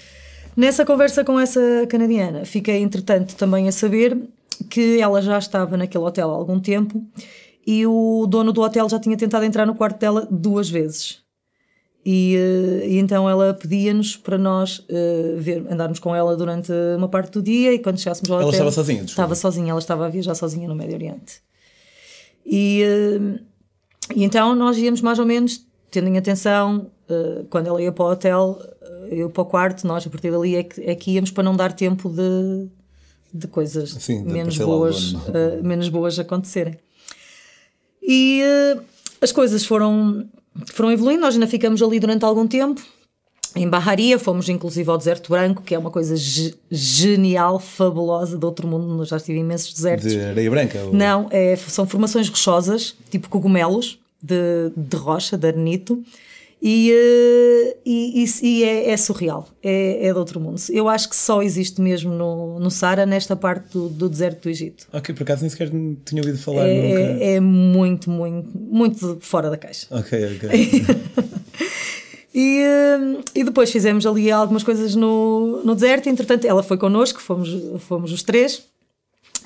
Nessa 0.56 0.86
conversa 0.86 1.24
com 1.24 1.40
essa 1.40 1.62
canadiana, 1.90 2.46
fiquei 2.46 2.82
entretanto 2.82 3.36
também 3.36 3.68
a 3.68 3.72
saber 3.72 4.18
que 4.70 5.00
ela 5.00 5.22
já 5.22 5.38
estava 5.38 5.78
naquele 5.78 6.04
hotel 6.04 6.30
há 6.30 6.34
algum 6.34 6.60
tempo 6.60 7.04
e 7.66 7.88
o 7.88 8.28
dono 8.28 8.52
do 8.52 8.62
hotel 8.62 8.88
já 8.90 9.00
tinha 9.00 9.18
tentado 9.18 9.46
entrar 9.46 9.66
no 9.66 9.76
quarto 9.76 10.00
dela 10.00 10.28
duas 10.30 10.70
vezes. 10.70 11.23
E, 12.06 12.36
uh, 12.36 12.86
e, 12.86 12.98
então 12.98 13.30
ela 13.30 13.54
pedia-nos 13.54 14.18
para 14.18 14.38
nós 14.38 14.80
uh, 14.80 15.38
ver, 15.38 15.66
andarmos 15.72 16.00
com 16.00 16.14
ela 16.14 16.36
durante 16.36 16.72
uma 16.98 17.08
parte 17.08 17.32
do 17.32 17.42
dia 17.42 17.74
e 17.74 17.80
quando 17.80 17.98
chegássemos 17.98 18.30
ao 18.30 18.42
ela 18.42 18.50
hotel. 18.50 18.60
Ela 18.60 18.70
estava 18.70 18.84
sozinha, 18.84 19.04
desculpa. 19.04 19.22
Estava 19.22 19.36
sozinha, 19.36 19.72
ela 19.72 19.80
estava 19.80 20.06
a 20.06 20.10
viajar 20.10 20.36
sozinha 20.36 20.68
no 20.68 20.76
Médio 20.76 20.96
Oriente. 20.96 21.42
E, 22.46 22.84
uh, 22.84 23.40
e 24.14 24.24
então 24.24 24.54
nós 24.54 24.78
íamos 24.78 25.02
mais 25.02 25.18
ou 25.18 25.26
menos 25.26 25.66
tendo 25.90 26.08
em 26.08 26.18
atenção, 26.18 26.90
quando 27.52 27.68
ela 27.68 27.80
ia 27.80 27.92
para 27.92 28.04
o 28.04 28.10
hotel, 28.10 28.60
eu 29.12 29.30
para 29.30 29.44
o 29.44 29.46
quarto, 29.46 29.86
nós 29.86 30.08
a 30.08 30.10
partir 30.10 30.32
dali 30.32 30.56
é 30.56 30.64
que, 30.64 30.82
é 30.82 30.96
que 30.96 31.12
íamos 31.12 31.30
para 31.30 31.44
não 31.44 31.56
dar 31.56 31.72
tempo 31.72 32.10
de, 32.10 32.68
de 33.32 33.48
coisas 33.48 33.92
Sim, 34.00 34.24
menos, 34.24 34.58
boas, 34.58 35.14
menos 35.62 35.90
boas 35.90 36.18
acontecerem. 36.18 36.80
E 38.02 38.42
as 39.22 39.32
coisas 39.32 39.64
foram 39.64 40.28
foram 40.68 40.92
evoluindo, 40.92 41.22
nós 41.22 41.34
ainda 41.34 41.48
ficamos 41.48 41.82
ali 41.82 42.00
durante 42.00 42.24
algum 42.26 42.48
tempo 42.48 42.82
em 43.56 43.70
Barraria, 43.70 44.18
fomos 44.18 44.50
inclusive 44.50 44.90
ao 44.90 44.98
Deserto 44.98 45.30
Branco, 45.30 45.62
que 45.62 45.76
é 45.76 45.78
uma 45.78 45.92
coisa 45.92 46.16
ge 46.16 46.56
genial, 46.72 47.60
fabulosa, 47.60 48.38
de 48.38 48.46
outro 48.46 48.68
mundo. 48.68 49.06
Já 49.06 49.18
estive 49.18 49.40
imensos 49.40 49.74
desertos. 49.74 50.12
De 50.12 50.20
areia 50.20 50.50
branca? 50.50 50.80
Ou... 50.84 50.94
Não, 50.94 51.28
é, 51.30 51.56
são 51.56 51.86
formações 51.86 52.28
rochosas, 52.28 52.96
tipo 53.12 53.30
cogumelos 53.30 54.00
de, 54.22 54.72
de 54.76 54.98
rocha, 54.98 55.38
de 55.38 55.48
arenito. 55.48 56.04
E, 56.66 56.94
uh, 56.94 57.78
e, 57.86 58.26
e 58.42 58.64
é, 58.64 58.92
é, 58.92 58.96
surreal, 58.96 59.50
é, 59.62 60.08
é 60.08 60.14
de 60.14 60.18
outro 60.18 60.40
mundo. 60.40 60.62
Eu 60.70 60.88
acho 60.88 61.10
que 61.10 61.16
só 61.16 61.44
existe 61.44 61.82
mesmo 61.82 62.14
no, 62.14 62.58
no 62.58 62.72
Sara, 62.72 63.06
nesta 63.06 63.36
parte 63.36 63.74
do, 63.74 63.90
do 63.90 64.08
deserto 64.08 64.44
do 64.44 64.50
Egito. 64.50 64.88
Ok, 64.94 65.14
por 65.14 65.24
acaso 65.24 65.42
nem 65.42 65.50
sequer 65.50 65.70
tinha 66.06 66.22
ouvido 66.22 66.38
falar 66.38 66.66
é, 66.66 66.82
nunca. 66.82 67.24
É 67.26 67.40
muito, 67.42 68.10
muito, 68.10 68.58
muito 68.58 69.18
fora 69.20 69.50
da 69.50 69.58
caixa. 69.58 69.88
Ok, 69.92 70.38
ok. 70.38 70.86
E, 72.36 72.64
hum, 73.00 73.22
e 73.36 73.44
depois 73.44 73.72
fizemos 73.72 74.08
ali 74.08 74.32
algumas 74.32 74.64
coisas 74.64 74.96
no, 74.96 75.62
no 75.64 75.76
deserto. 75.76 76.10
Entretanto, 76.10 76.48
ela 76.48 76.64
foi 76.64 76.78
connosco, 76.78 77.22
fomos, 77.22 77.48
fomos 77.82 78.12
os 78.12 78.24
três. 78.24 78.64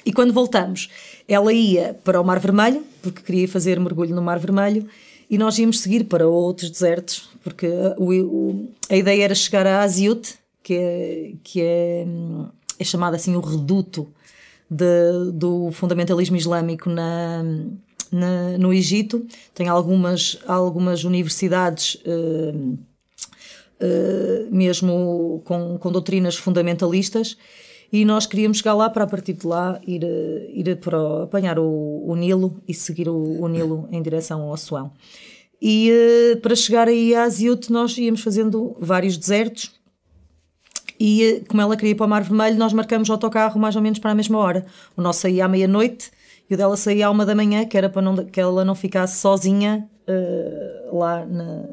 E 0.05 0.13
quando 0.13 0.31
voltamos, 0.31 0.89
ela 1.27 1.51
ia 1.51 1.99
para 2.01 2.21
o 2.21 2.23
Mar 2.23 2.39
Vermelho, 2.39 2.81
porque 3.01 3.21
queria 3.21 3.45
fazer 3.45 3.77
mergulho 3.77 4.15
no 4.15 4.21
Mar 4.21 4.39
Vermelho, 4.39 4.87
e 5.29 5.37
nós 5.37 5.57
íamos 5.57 5.79
seguir 5.79 6.05
para 6.05 6.27
outros 6.27 6.69
desertos, 6.69 7.29
porque 7.43 7.67
o, 7.97 8.11
o, 8.11 8.69
a 8.89 8.95
ideia 8.95 9.23
era 9.23 9.35
chegar 9.35 9.65
a 9.67 9.81
Aziut, 9.81 10.35
que 10.63 10.73
é, 10.73 11.31
que 11.43 11.61
é, 11.61 12.05
é 12.79 12.83
chamado 12.83 13.15
assim 13.15 13.35
o 13.35 13.39
reduto 13.39 14.07
de, 14.69 15.31
do 15.33 15.71
fundamentalismo 15.71 16.35
islâmico 16.35 16.89
na, 16.89 17.43
na, 18.11 18.57
no 18.57 18.73
Egito, 18.73 19.25
tem 19.53 19.67
algumas, 19.67 20.39
algumas 20.47 21.03
universidades. 21.03 21.95
Uh, 22.05 22.77
uh, 23.81 24.47
mesmo 24.51 25.41
com, 25.45 25.77
com 25.77 25.91
doutrinas 25.91 26.35
fundamentalistas, 26.35 27.37
e 27.91 28.03
nós 28.03 28.25
queríamos 28.25 28.57
chegar 28.57 28.73
lá 28.73 28.89
para 28.89 29.03
a 29.03 29.07
partir 29.07 29.33
de 29.33 29.47
lá 29.47 29.79
ir, 29.85 30.03
eh, 30.03 30.51
ir 30.53 30.75
para 30.77 31.23
apanhar 31.23 31.57
o, 31.57 32.03
o 32.05 32.15
Nilo 32.15 32.61
e 32.67 32.73
seguir 32.73 33.07
o, 33.07 33.41
o, 33.41 33.47
Nilo 33.47 33.87
em 33.91 34.01
direção 34.01 34.41
ao 34.41 34.53
Assuão. 34.53 34.91
E 35.61 35.91
uh, 35.91 36.41
para 36.41 36.55
chegar 36.55 36.87
aí 36.87 37.15
a 37.15 37.23
Aziut 37.23 37.71
nós 37.71 37.97
íamos 37.97 38.21
fazendo 38.21 38.75
vários 38.79 39.17
desertos 39.17 39.71
e 40.99 41.43
como 41.47 41.61
ela 41.61 41.75
queria 41.75 41.91
ir 41.91 41.95
para 41.95 42.05
o 42.05 42.09
Mar 42.09 42.23
Vermelho 42.23 42.57
nós 42.57 42.73
marcamos 42.73 43.09
o 43.09 43.11
autocarro 43.11 43.59
mais 43.59 43.75
ou 43.75 43.81
menos 43.81 43.99
para 43.99 44.11
a 44.11 44.15
mesma 44.15 44.37
hora. 44.37 44.65
O 44.95 45.01
nosso 45.01 45.21
saía 45.21 45.45
à 45.45 45.47
meia-noite 45.47 46.11
e 46.49 46.53
o 46.53 46.57
dela 46.57 46.77
saía 46.77 47.07
à 47.07 47.11
uma 47.11 47.25
da 47.25 47.35
manhã, 47.35 47.65
que 47.65 47.77
era 47.77 47.89
para 47.89 48.01
não, 48.01 48.15
que 48.17 48.39
ela 48.39 48.63
não 48.63 48.75
ficasse 48.75 49.19
sozinha 49.19 49.87
uh, 50.07 50.97
lá 50.97 51.25
na, 51.25 51.65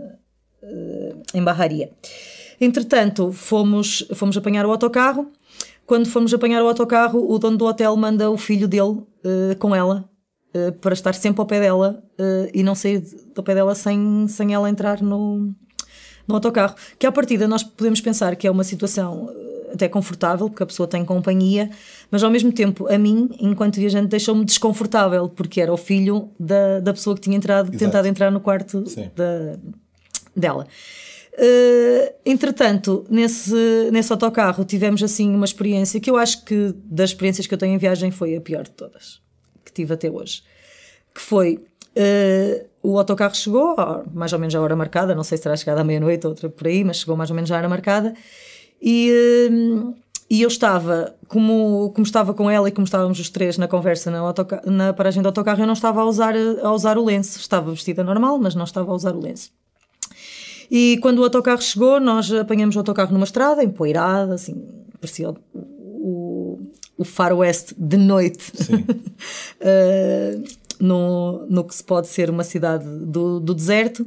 uh, 0.63 1.23
em 1.33 1.43
Barraria. 1.43 1.91
Entretanto, 2.61 3.33
fomos, 3.33 4.07
fomos 4.15 4.37
apanhar 4.37 4.67
o 4.67 4.71
autocarro. 4.71 5.31
Quando 5.87 6.09
fomos 6.09 6.33
apanhar 6.33 6.63
o 6.63 6.69
autocarro, 6.69 7.31
o 7.31 7.39
dono 7.39 7.57
do 7.57 7.65
hotel 7.67 7.97
manda 7.97 8.31
o 8.31 8.39
filho 8.39 8.67
dele 8.67 8.83
uh, 8.83 9.57
com 9.59 9.75
ela 9.75 10.09
para 10.81 10.95
estar 10.95 11.13
sempre 11.15 11.41
ao 11.41 11.47
pé 11.47 11.59
dela 11.59 12.01
e 12.53 12.63
não 12.63 12.77
sair 12.77 13.03
do 13.35 13.43
pé 13.43 13.57
dela 13.57 13.75
sem, 13.75 14.29
sem 14.29 14.55
ela 14.55 14.71
entrar 14.71 15.03
no, 15.03 15.53
no 16.29 16.35
autocarro. 16.37 16.77
Que 16.97 17.09
à 17.09 17.11
partida 17.11 17.49
nós 17.49 17.65
podemos 17.65 18.01
pensar 18.01 18.37
que 18.37 18.47
é 18.47 18.51
uma 18.53 18.63
situação 18.63 19.29
até 19.75 19.89
confortável, 19.89 20.49
porque 20.49 20.63
a 20.63 20.67
pessoa 20.67 20.87
tem 20.87 21.05
companhia, 21.05 21.69
mas 22.11 22.23
ao 22.23 22.31
mesmo 22.31 22.53
tempo, 22.53 22.87
a 22.91 22.97
mim, 22.97 23.29
enquanto 23.39 23.77
viajante, 23.77 24.09
deixou-me 24.09 24.45
desconfortável, 24.45 25.29
porque 25.29 25.61
era 25.61 25.73
o 25.73 25.77
filho 25.77 26.31
da, 26.39 26.81
da 26.81 26.93
pessoa 26.93 27.15
que 27.15 27.23
tinha 27.23 27.37
entrado, 27.37 27.77
tentado 27.77 28.07
entrar 28.09 28.31
no 28.31 28.41
quarto 28.41 28.85
da, 29.15 29.59
dela. 30.35 30.67
Uh, 31.37 32.15
entretanto, 32.25 33.05
nesse, 33.11 33.91
nesse 33.91 34.13
autocarro 34.13 34.65
tivemos 34.65 35.03
assim 35.03 35.35
uma 35.35 35.45
experiência 35.45 35.99
que 35.99 36.09
eu 36.09 36.17
acho 36.17 36.45
que 36.45 36.73
das 36.85 37.11
experiências 37.11 37.47
que 37.47 37.53
eu 37.55 37.59
tenho 37.59 37.75
em 37.75 37.79
viagem 37.79 38.13
foi 38.13 38.37
a 38.37 38.41
pior 38.41 38.63
de 38.63 38.71
todas 38.71 39.21
que 39.65 39.73
tive 39.73 39.95
até 39.95 40.09
hoje. 40.09 40.43
Que 41.13 41.21
foi 41.21 41.57
uh, 41.57 42.67
o 42.83 42.99
autocarro 42.99 43.35
chegou 43.35 43.75
mais 44.13 44.33
ou 44.33 44.39
menos 44.39 44.55
à 44.55 44.61
hora 44.61 44.77
marcada, 44.77 45.15
não 45.15 45.25
sei 45.25 45.37
se 45.37 45.43
terá 45.43 45.57
chegado 45.57 45.79
à 45.79 45.85
meia-noite 45.85 46.25
ou 46.25 46.33
outra 46.33 46.49
por 46.49 46.69
aí, 46.69 46.85
mas 46.85 46.99
chegou 46.99 47.17
mais 47.17 47.31
ou 47.31 47.37
menos 47.37 47.51
à 47.51 47.57
hora 47.57 47.69
marcada 47.69 48.15
e, 48.81 49.49
hum, 49.51 49.95
e 50.29 50.43
eu 50.43 50.49
estava, 50.49 51.15
como, 51.27 51.91
como 51.95 52.05
estava 52.05 52.35
com 52.35 52.51
ela 52.51 52.69
e 52.69 52.73
como 52.73 52.85
estávamos 52.85 53.19
os 53.19 53.31
três 53.31 53.57
na 53.57 53.67
conversa 53.67 54.11
na, 54.11 54.23
na 54.67 54.93
paragem 54.93 55.23
do 55.23 55.27
autocarro, 55.27 55.63
eu 55.63 55.67
não 55.67 55.75
estava 55.75 56.01
a 56.01 56.05
usar, 56.05 56.35
a 56.63 56.73
usar 56.73 56.99
o 56.99 57.05
lenço. 57.05 57.39
Estava 57.39 57.71
vestida 57.71 58.05
normal, 58.05 58.39
mas 58.39 58.55
não 58.55 58.65
estava 58.65 58.91
a 58.91 58.95
usar 58.95 59.15
o 59.15 59.21
lenço. 59.21 59.51
E 60.71 60.99
quando 61.03 61.19
o 61.19 61.25
autocarro 61.25 61.63
chegou, 61.63 62.01
nós 62.01 62.33
apanhamos 62.33 62.77
o 62.77 62.79
autocarro 62.79 63.13
numa 63.13 63.25
estrada, 63.25 63.63
empoeirada, 63.63 64.35
assim, 64.35 64.63
parecia 65.01 65.31
o, 65.31 65.37
o, 65.55 66.61
o 66.99 67.05
faroeste 67.05 67.75
de 67.77 67.97
noite. 67.97 68.53
uh, 69.61 70.43
no, 70.81 71.47
no 71.49 71.65
que 71.65 71.75
se 71.75 71.85
pode 71.85 72.09
ser 72.09 72.31
uma 72.31 72.45
cidade 72.45 72.85
do, 72.85 73.41
do 73.41 73.55
deserto. 73.55 74.07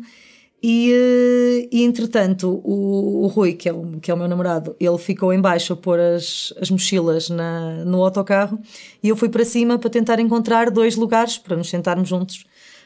E, 0.61 0.91
eh, 0.91 1.69
e 1.71 1.83
entretanto, 1.83 2.61
o, 2.63 3.25
o, 3.25 3.27
Rui, 3.27 3.53
que 3.53 3.69
é 3.69 3.73
o, 3.73 3.99
que 4.01 4.09
é 4.09 4.13
o 4.13 4.17
meu 4.17 4.27
namorado, 4.27 4.75
ele 4.79 4.97
ficou 4.97 5.31
embaixo 5.31 5.73
a 5.73 5.75
pôr 5.75 5.99
as, 5.99 6.51
as 6.59 6.71
mochilas 6.71 7.29
na, 7.29 7.85
no 7.85 8.03
autocarro 8.03 8.59
e 9.03 9.09
eu 9.09 9.15
fui 9.15 9.29
para 9.29 9.45
cima 9.45 9.77
para 9.77 9.89
tentar 9.89 10.19
encontrar 10.19 10.71
dois 10.71 10.95
lugares 10.95 11.37
para 11.37 11.55
nos 11.55 11.69
sentarmos 11.69 12.09
juntos 12.09 12.43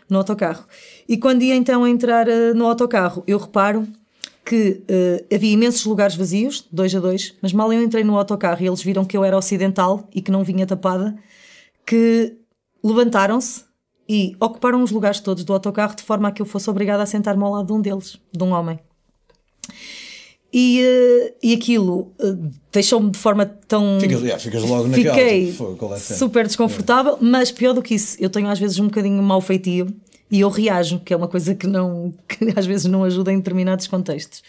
no 0.10 0.18
autocarro. 0.18 0.66
E 1.08 1.18
quando 1.18 1.44
ia 1.44 1.56
então 1.56 1.88
entrar 1.88 2.28
uh, 2.28 2.54
no 2.56 2.68
autocarro, 2.68 3.24
eu 3.28 3.38
reparo 3.38 3.88
que 4.44 4.84
uh, 4.90 5.34
havia 5.34 5.52
imensos 5.52 5.86
lugares 5.86 6.16
vazios, 6.16 6.68
dois 6.72 6.94
a 6.96 7.00
dois, 7.00 7.36
mas 7.42 7.54
mal 7.54 7.72
eu 7.72 7.82
entrei 7.82 8.04
no 8.04 8.18
autocarro 8.18 8.62
e 8.62 8.68
eles 8.68 8.82
viram 8.82 9.06
que 9.06 9.16
eu 9.16 9.24
era 9.24 9.38
ocidental 9.38 10.10
e 10.14 10.22
que 10.22 10.32
não 10.32 10.44
vinha 10.44 10.66
tapada, 10.66 11.16
que 11.86 12.38
levantaram-se 12.84 13.64
e 14.10 14.36
ocuparam 14.40 14.84
os 14.84 14.92
lugares 14.92 15.20
todos 15.20 15.44
do 15.44 15.54
autocarro 15.54 15.96
de 15.96 16.04
forma 16.04 16.28
a 16.28 16.32
que 16.32 16.42
eu 16.42 16.46
fosse 16.46 16.70
obrigada 16.70 17.04
a 17.04 17.06
sentar-me 17.06 17.44
ao 17.44 17.52
lado 17.52 17.68
de 17.68 17.74
um 17.74 17.82
deles, 17.82 18.20
de 18.32 18.44
um 18.44 18.52
homem. 18.52 18.80
E, 20.54 20.84
uh, 20.84 21.34
e 21.42 21.54
aquilo 21.54 22.12
uh, 22.20 22.52
deixou-me 22.72 23.10
de 23.10 23.18
forma 23.18 23.46
tão. 23.46 24.00
Ficas, 24.02 24.22
yeah, 24.22 24.40
ficas 24.40 24.64
logo 24.64 24.88
naquela. 24.88 25.16
Fiquei 25.16 25.52
tipo, 25.52 25.78
super 25.98 26.46
desconfortável, 26.46 27.18
mas 27.22 27.52
pior 27.52 27.74
do 27.74 27.82
que 27.82 27.96
isso, 27.96 28.18
eu 28.20 28.30
tenho 28.30 28.50
às 28.50 28.60
vezes 28.60 28.78
um 28.78 28.86
bocadinho 28.86 29.22
mau 29.24 29.40
feitio 29.40 29.88
e 30.30 30.40
eu 30.40 30.50
reajo, 30.50 31.00
que 31.00 31.14
é 31.14 31.18
uma 31.18 31.28
coisa 31.28 31.54
que, 31.54 31.68
não, 31.68 32.14
que 32.28 32.54
às 32.58 32.66
vezes 32.66 32.86
não 32.86 33.04
ajuda 33.04 33.32
em 33.32 33.38
determinados 33.38 33.88
contextos. 33.88 34.42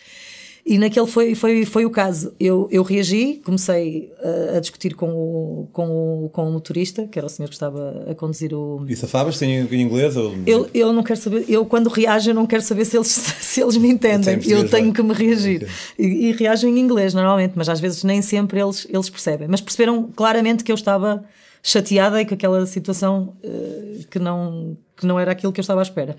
E 0.65 0.79
naquele 0.79 1.09
foi, 1.09 1.35
foi, 1.35 1.65
foi 1.65 1.85
o 1.85 1.91
caso. 1.91 2.33
Eu, 2.39 2.69
eu 2.71 2.85
reagi, 2.85 3.41
comecei 3.45 4.13
a, 4.53 4.57
a 4.57 4.61
discutir 4.61 4.95
com 4.95 5.11
o, 5.11 5.69
com, 5.73 5.87
o, 6.25 6.29
com 6.29 6.49
o 6.49 6.53
motorista, 6.53 7.09
que 7.09 7.19
era 7.19 7.27
o 7.27 7.29
senhor 7.29 7.49
que 7.49 7.55
estava 7.55 8.07
a 8.09 8.15
conduzir 8.15 8.55
o. 8.55 8.85
E 8.89 8.95
safavas? 8.95 9.39
Tem 9.39 9.59
em 9.59 9.81
inglês? 9.81 10.17
Ou... 10.17 10.33
Eu, 10.47 10.71
eu 10.73 10.93
não 10.93 11.03
quero 11.03 11.19
saber, 11.19 11.45
eu 11.49 11.67
quando 11.67 11.89
reajo, 11.89 12.31
eu 12.31 12.35
não 12.35 12.47
quero 12.47 12.63
saber 12.63 12.85
se 12.85 12.97
eles, 12.97 13.09
se 13.41 13.61
eles 13.61 13.77
me 13.77 13.89
entendem. 13.89 14.39
Eu, 14.47 14.59
eu 14.59 14.69
tenho 14.71 14.93
que 14.93 15.03
me 15.03 15.13
reagir. 15.13 15.65
Okay. 15.65 16.07
E, 16.07 16.29
e 16.29 16.33
reajo 16.33 16.69
em 16.69 16.79
inglês 16.79 17.13
normalmente, 17.13 17.55
mas 17.57 17.69
às 17.69 17.81
vezes 17.81 18.05
nem 18.05 18.23
sempre 18.23 18.61
eles, 18.61 18.87
eles 18.89 19.11
percebem. 19.11 19.49
Mas 19.49 19.61
perceberam 19.61 20.11
claramente 20.15 20.63
que 20.63 20.71
eu 20.71 20.77
estava 20.77 21.25
chateada 21.61 22.21
e 22.21 22.27
com 22.27 22.35
aquela 22.35 22.65
situação 22.67 23.37
uh, 23.43 24.07
que, 24.09 24.19
não, 24.19 24.77
que 24.97 25.07
não 25.07 25.19
era 25.19 25.33
aquilo 25.33 25.53
que 25.53 25.61
eu 25.61 25.63
estava 25.63 25.81
à 25.81 25.83
espera. 25.83 26.17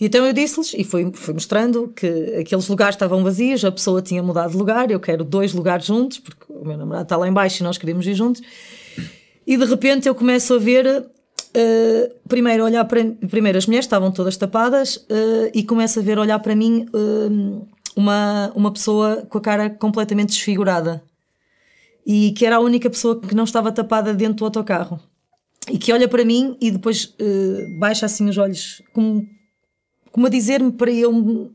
Então 0.00 0.26
eu 0.26 0.32
disse-lhes 0.32 0.74
e 0.74 0.84
fui, 0.84 1.10
fui 1.12 1.34
mostrando 1.34 1.88
que 1.94 2.06
aqueles 2.40 2.68
lugares 2.68 2.94
estavam 2.94 3.22
vazios, 3.22 3.64
a 3.64 3.72
pessoa 3.72 4.02
tinha 4.02 4.22
mudado 4.22 4.50
de 4.50 4.56
lugar, 4.56 4.90
eu 4.90 5.00
quero 5.00 5.24
dois 5.24 5.52
lugares 5.52 5.86
juntos, 5.86 6.18
porque 6.18 6.44
o 6.48 6.66
meu 6.66 6.76
namorado 6.76 7.04
está 7.04 7.16
lá 7.16 7.28
embaixo 7.28 7.62
e 7.62 7.64
nós 7.64 7.78
queríamos 7.78 8.06
ir 8.06 8.14
juntos. 8.14 8.42
E 9.46 9.56
de 9.56 9.64
repente 9.64 10.08
eu 10.08 10.14
começo 10.14 10.54
a 10.54 10.58
ver, 10.58 10.86
uh, 10.86 12.28
primeiro 12.28 12.64
olhar 12.64 12.84
para 12.84 13.04
primeiro 13.28 13.58
as 13.58 13.66
mulheres 13.66 13.86
estavam 13.86 14.10
todas 14.10 14.36
tapadas 14.36 14.96
uh, 14.96 15.50
e 15.52 15.62
começo 15.62 15.98
a 15.98 16.02
ver 16.02 16.18
olhar 16.18 16.38
para 16.38 16.54
mim 16.54 16.86
uh, 16.94 17.66
uma, 17.96 18.52
uma 18.54 18.72
pessoa 18.72 19.26
com 19.28 19.38
a 19.38 19.40
cara 19.40 19.70
completamente 19.70 20.30
desfigurada 20.30 21.02
e 22.06 22.32
que 22.32 22.46
era 22.46 22.56
a 22.56 22.60
única 22.60 22.88
pessoa 22.88 23.20
que 23.20 23.34
não 23.34 23.44
estava 23.44 23.70
tapada 23.70 24.14
dentro 24.14 24.36
do 24.36 24.44
autocarro 24.46 24.98
e 25.70 25.78
que 25.78 25.92
olha 25.92 26.08
para 26.08 26.24
mim 26.24 26.56
e 26.60 26.70
depois 26.70 27.14
baixa 27.78 28.06
assim 28.06 28.28
os 28.28 28.36
olhos 28.36 28.82
como 28.92 29.24
como 30.12 30.26
a 30.26 30.30
dizer-me 30.30 30.70
para 30.70 30.92
eu 30.92 31.50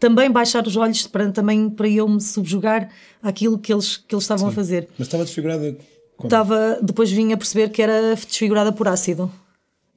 também 0.00 0.30
baixar 0.30 0.66
os 0.66 0.76
olhos, 0.76 1.06
para, 1.06 1.30
também 1.30 1.68
para 1.68 1.88
eu 1.88 2.08
me 2.08 2.20
subjugar 2.20 2.90
àquilo 3.22 3.58
que 3.58 3.72
eles, 3.72 3.96
que 3.96 4.14
eles 4.14 4.24
estavam 4.24 4.46
Sim. 4.46 4.52
a 4.52 4.54
fazer. 4.54 4.88
Mas 4.98 5.06
estava 5.06 5.24
desfigurada? 5.24 5.76
Como? 6.16 6.26
Estava, 6.26 6.78
depois 6.82 7.10
vim 7.10 7.32
a 7.32 7.36
perceber 7.36 7.70
que 7.70 7.82
era 7.82 8.14
desfigurada 8.14 8.72
por 8.72 8.88
ácido. 8.88 9.30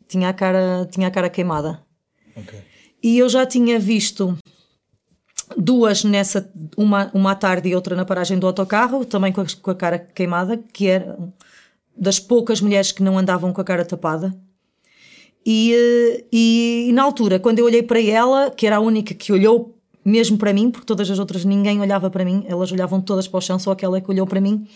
Tinha 0.08 0.30
a 0.30 0.34
cara, 0.34 0.88
tinha 0.92 1.08
a 1.08 1.12
cara 1.12 1.30
queimada. 1.30 1.82
Okay. 2.36 2.60
E 3.02 3.18
eu 3.18 3.30
já 3.30 3.46
tinha 3.46 3.80
visto 3.80 4.38
duas 5.58 6.04
nessa, 6.04 6.52
uma, 6.78 7.10
uma 7.14 7.32
à 7.32 7.36
tarde 7.36 7.70
e 7.70 7.76
outra 7.76 7.96
na 7.96 8.06
paragem 8.06 8.38
do 8.38 8.48
autocarro, 8.48 9.06
também 9.06 9.32
com 9.32 9.42
a, 9.42 9.46
com 9.62 9.72
a 9.72 9.76
cara 9.76 9.98
queimada, 9.98 10.58
que 10.58 10.88
eram 10.88 11.34
das 11.98 12.20
poucas 12.20 12.62
mulheres 12.62 12.92
que 12.92 13.04
não 13.04 13.18
andavam 13.18 13.54
com 13.54 13.62
a 13.62 13.64
cara 13.64 13.86
tapada. 13.86 14.34
E, 15.46 15.74
eh, 15.74 16.26
e, 16.32 16.86
e, 16.90 16.94
na 16.94 17.04
altura, 17.04 17.40
quando 17.40 17.60
eu 17.60 17.66
olhei 17.66 17.82
para 17.82 18.02
ela, 18.02 18.52
que 18.52 18.68
era 18.68 18.78
a 18.78 18.80
única 18.80 19.14
que 19.14 19.34
olhou 19.34 19.76
mesmo 20.04 20.38
para 20.38 20.54
mim, 20.54 20.72
porque 20.72 20.86
todas 20.86 21.10
as 21.10 21.20
outras 21.20 21.46
ninguém 21.46 21.80
olhava 21.80 22.10
para 22.10 22.26
mim, 22.26 22.44
elas 22.48 22.72
olhavam 22.72 23.02
todas 23.02 23.28
para 23.28 23.38
o 23.38 23.42
chão, 23.42 23.60
só 23.60 23.72
aquela 23.72 23.98
é 23.98 24.02
que 24.02 24.10
olhou 24.10 24.26
para 24.26 24.42
mim. 24.42 24.68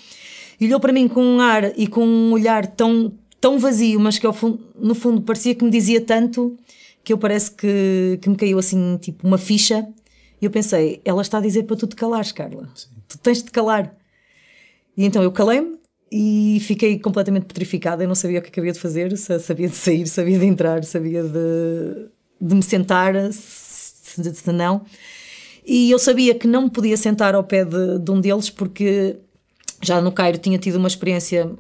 E 0.59 0.65
olhou 0.65 0.79
para 0.79 0.93
mim 0.93 1.07
com 1.07 1.23
um 1.23 1.39
ar 1.39 1.77
e 1.77 1.87
com 1.87 2.05
um 2.05 2.31
olhar 2.31 2.65
tão, 2.67 3.11
tão 3.41 3.59
vazio, 3.59 3.99
mas 3.99 4.17
que 4.17 4.25
ao 4.25 4.33
fundo, 4.33 4.59
no 4.79 4.95
fundo 4.95 5.21
parecia 5.21 5.53
que 5.53 5.63
me 5.63 5.71
dizia 5.71 6.01
tanto 6.01 6.57
que 7.03 7.13
eu 7.13 7.17
parece 7.17 7.51
que, 7.51 8.17
que 8.21 8.29
me 8.29 8.35
caiu 8.35 8.57
assim, 8.57 8.97
tipo, 8.97 9.27
uma 9.27 9.37
ficha. 9.37 9.87
E 10.41 10.45
eu 10.45 10.51
pensei, 10.51 11.01
ela 11.05 11.21
está 11.21 11.37
a 11.37 11.41
dizer 11.41 11.63
para 11.63 11.75
tu 11.75 11.87
te 11.87 11.95
calares, 11.95 12.31
Carla. 12.31 12.67
Sim. 12.73 12.89
Tu 13.07 13.17
tens 13.19 13.37
de 13.39 13.45
te 13.45 13.51
calar. 13.51 13.95
E 14.97 15.05
então 15.05 15.21
eu 15.21 15.31
calei-me 15.31 15.77
e 16.17 16.61
fiquei 16.61 16.97
completamente 16.97 17.45
petrificada. 17.45 18.01
Eu 18.01 18.07
não 18.07 18.15
sabia 18.15 18.39
o 18.39 18.41
que 18.41 18.57
havia 18.57 18.71
de 18.71 18.79
fazer, 18.79 19.17
sabia 19.17 19.67
de 19.67 19.75
sair, 19.75 20.07
sabia 20.07 20.39
de 20.39 20.45
entrar, 20.45 20.81
sabia 20.85 21.21
de, 21.21 22.07
de 22.39 22.55
me 22.55 22.63
sentar, 22.63 23.13
se, 23.33 24.33
se 24.33 24.51
não. 24.53 24.85
E 25.65 25.91
eu 25.91 25.99
sabia 25.99 26.33
que 26.33 26.47
não 26.47 26.63
me 26.63 26.69
podia 26.69 26.95
sentar 26.95 27.35
ao 27.35 27.43
pé 27.43 27.65
de, 27.65 27.99
de 27.99 28.11
um 28.11 28.21
deles 28.21 28.49
porque 28.49 29.17
já 29.81 29.99
no 29.99 30.09
Cairo 30.09 30.37
tinha 30.37 30.57
tido 30.57 30.77
uma 30.77 30.87
experiência 30.87 31.51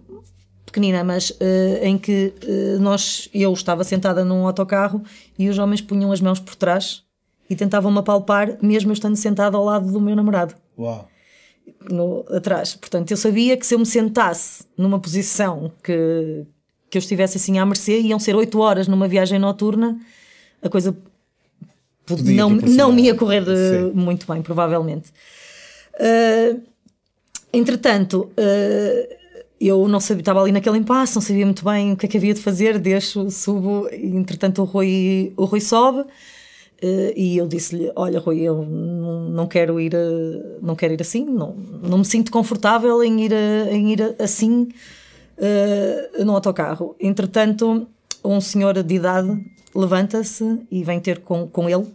pequenina, 0.65 1.03
mas 1.03 1.31
uh, 1.31 1.83
em 1.83 1.97
que 1.97 2.33
uh, 2.47 2.79
nós, 2.79 3.27
eu 3.33 3.51
estava 3.51 3.83
sentada 3.83 4.23
num 4.23 4.47
autocarro 4.47 5.03
e 5.37 5.49
os 5.49 5.57
homens 5.57 5.81
punham 5.81 6.13
as 6.13 6.21
mãos 6.21 6.39
por 6.39 6.55
trás 6.55 7.03
e 7.49 7.57
tentavam-me 7.57 7.99
apalpar, 7.99 8.57
mesmo 8.61 8.91
eu 8.91 8.93
estando 8.93 9.17
sentada 9.17 9.57
ao 9.57 9.65
lado 9.65 9.91
do 9.91 9.99
meu 9.99 10.15
namorado. 10.15 10.55
Uau! 10.79 11.09
No, 11.89 12.25
atrás. 12.29 12.75
Portanto, 12.75 13.11
eu 13.11 13.17
sabia 13.17 13.55
que 13.55 13.65
se 13.65 13.75
eu 13.75 13.79
me 13.79 13.85
sentasse 13.85 14.65
numa 14.75 14.99
posição 14.99 15.71
que, 15.83 16.45
que 16.89 16.97
eu 16.97 16.99
estivesse 16.99 17.37
assim 17.37 17.59
à 17.59 17.65
mercê, 17.65 17.99
iam 17.99 18.19
ser 18.19 18.35
oito 18.35 18.59
horas 18.59 18.87
numa 18.87 19.07
viagem 19.07 19.37
noturna, 19.37 19.99
a 20.61 20.69
coisa 20.69 20.95
Podia 22.05 22.35
não, 22.35 22.49
não 22.51 22.91
me 22.91 23.03
ia 23.03 23.15
correr 23.15 23.43
uh, 23.43 23.95
muito 23.95 24.31
bem, 24.31 24.41
provavelmente. 24.41 25.11
entretanto, 27.51 28.29
eu 29.59 29.87
não 29.87 29.99
sabia, 29.99 30.21
estava 30.21 30.41
ali 30.41 30.51
naquele 30.51 30.77
impasse, 30.77 31.15
não 31.15 31.21
sabia 31.21 31.45
muito 31.45 31.65
bem 31.65 31.93
o 31.93 31.97
que 31.97 32.05
é 32.05 32.09
que 32.09 32.17
havia 32.17 32.33
de 32.33 32.41
fazer, 32.41 32.77
deixo, 32.77 33.31
subo, 33.31 33.89
entretanto 33.91 34.61
o 34.61 34.65
Rui, 34.65 35.33
o 35.35 35.45
Rui 35.45 35.61
sobe 35.61 36.01
uh, 36.01 36.05
e 36.81 37.37
eu 37.37 37.47
disse-lhe, 37.47 37.91
olha 37.95 38.19
Rui, 38.19 38.41
eu 38.41 38.63
não, 38.63 39.47
quero 39.47 39.79
ir 39.79 39.93
uh, 39.93 40.59
não 40.61 40.75
quero 40.75 40.93
ir 40.93 41.01
assim, 41.01 41.25
não, 41.25 41.55
não 41.55 41.99
me 41.99 42.05
sinto 42.05 42.31
confortável 42.31 43.03
em 43.03 43.25
ir, 43.25 43.31
uh, 43.31 43.71
em 43.71 43.93
ir 43.93 44.15
assim 44.19 44.67
no 46.23 46.33
autocarro. 46.33 46.95
Entretanto, 46.97 47.85
um 48.23 48.39
senhor 48.39 48.81
de 48.81 48.95
idade 48.95 49.45
levanta-se 49.75 50.61
e 50.71 50.81
vem 50.81 51.01
ter 51.01 51.19
com, 51.19 51.45
com 51.45 51.69
ele, 51.69 51.85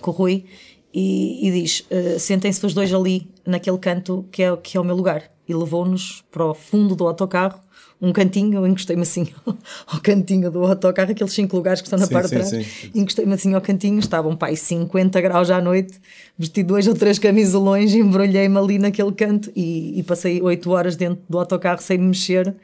com 0.00 0.10
o 0.10 0.14
Rui, 0.14 0.44
e, 0.92 1.46
e 1.46 1.52
diz, 1.52 1.86
sentem-se 2.18 2.66
os 2.66 2.74
dois 2.74 2.92
ali, 2.92 3.28
naquele 3.46 3.78
canto 3.78 4.26
que 4.32 4.42
é, 4.42 4.56
que 4.56 4.76
é 4.76 4.80
o 4.80 4.84
meu 4.84 4.96
lugar 4.96 5.30
e 5.48 5.54
levou-nos 5.54 6.22
para 6.30 6.44
o 6.44 6.54
fundo 6.54 6.94
do 6.94 7.06
autocarro, 7.06 7.58
um 8.00 8.12
cantinho, 8.12 8.58
eu 8.58 8.66
encostei-me 8.66 9.02
assim 9.02 9.28
ao 9.86 10.00
cantinho 10.00 10.50
do 10.50 10.64
autocarro, 10.64 11.10
aqueles 11.10 11.32
cinco 11.32 11.56
lugares 11.56 11.80
que 11.80 11.86
estão 11.86 11.98
na 11.98 12.06
sim, 12.06 12.12
parte 12.12 12.30
de 12.30 12.36
trás, 12.36 12.90
encostei-me 12.94 13.34
assim 13.34 13.54
ao 13.54 13.60
cantinho, 13.60 13.98
estavam 13.98 14.36
pai 14.36 14.54
50 14.54 15.20
graus 15.20 15.50
à 15.50 15.60
noite, 15.60 16.00
vesti 16.38 16.62
dois 16.62 16.86
ou 16.86 16.94
três 16.94 17.18
camisolões, 17.18 17.92
embrulhei-me 17.94 18.56
ali 18.56 18.78
naquele 18.78 19.12
canto 19.12 19.50
e, 19.54 19.98
e 19.98 20.02
passei 20.04 20.40
oito 20.40 20.70
horas 20.70 20.94
dentro 20.94 21.22
do 21.28 21.38
autocarro 21.38 21.82
sem 21.82 21.98
me 21.98 22.06
mexer, 22.06 22.54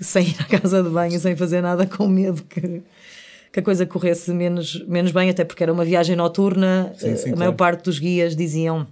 sem 0.00 0.28
ir 0.28 0.36
à 0.38 0.44
casa 0.44 0.82
de 0.82 0.88
banho, 0.88 1.18
sem 1.20 1.36
fazer 1.36 1.60
nada, 1.60 1.86
com 1.86 2.08
medo 2.08 2.42
que, 2.44 2.82
que 3.52 3.60
a 3.60 3.62
coisa 3.62 3.84
corresse 3.84 4.32
menos, 4.32 4.82
menos 4.88 5.12
bem, 5.12 5.28
até 5.28 5.44
porque 5.44 5.62
era 5.62 5.72
uma 5.72 5.84
viagem 5.84 6.16
noturna, 6.16 6.92
sim, 6.96 7.16
sim, 7.16 7.32
a 7.32 7.36
maior 7.36 7.52
parte 7.52 7.84
dos 7.84 7.98
guias 7.98 8.34
diziam 8.34 8.86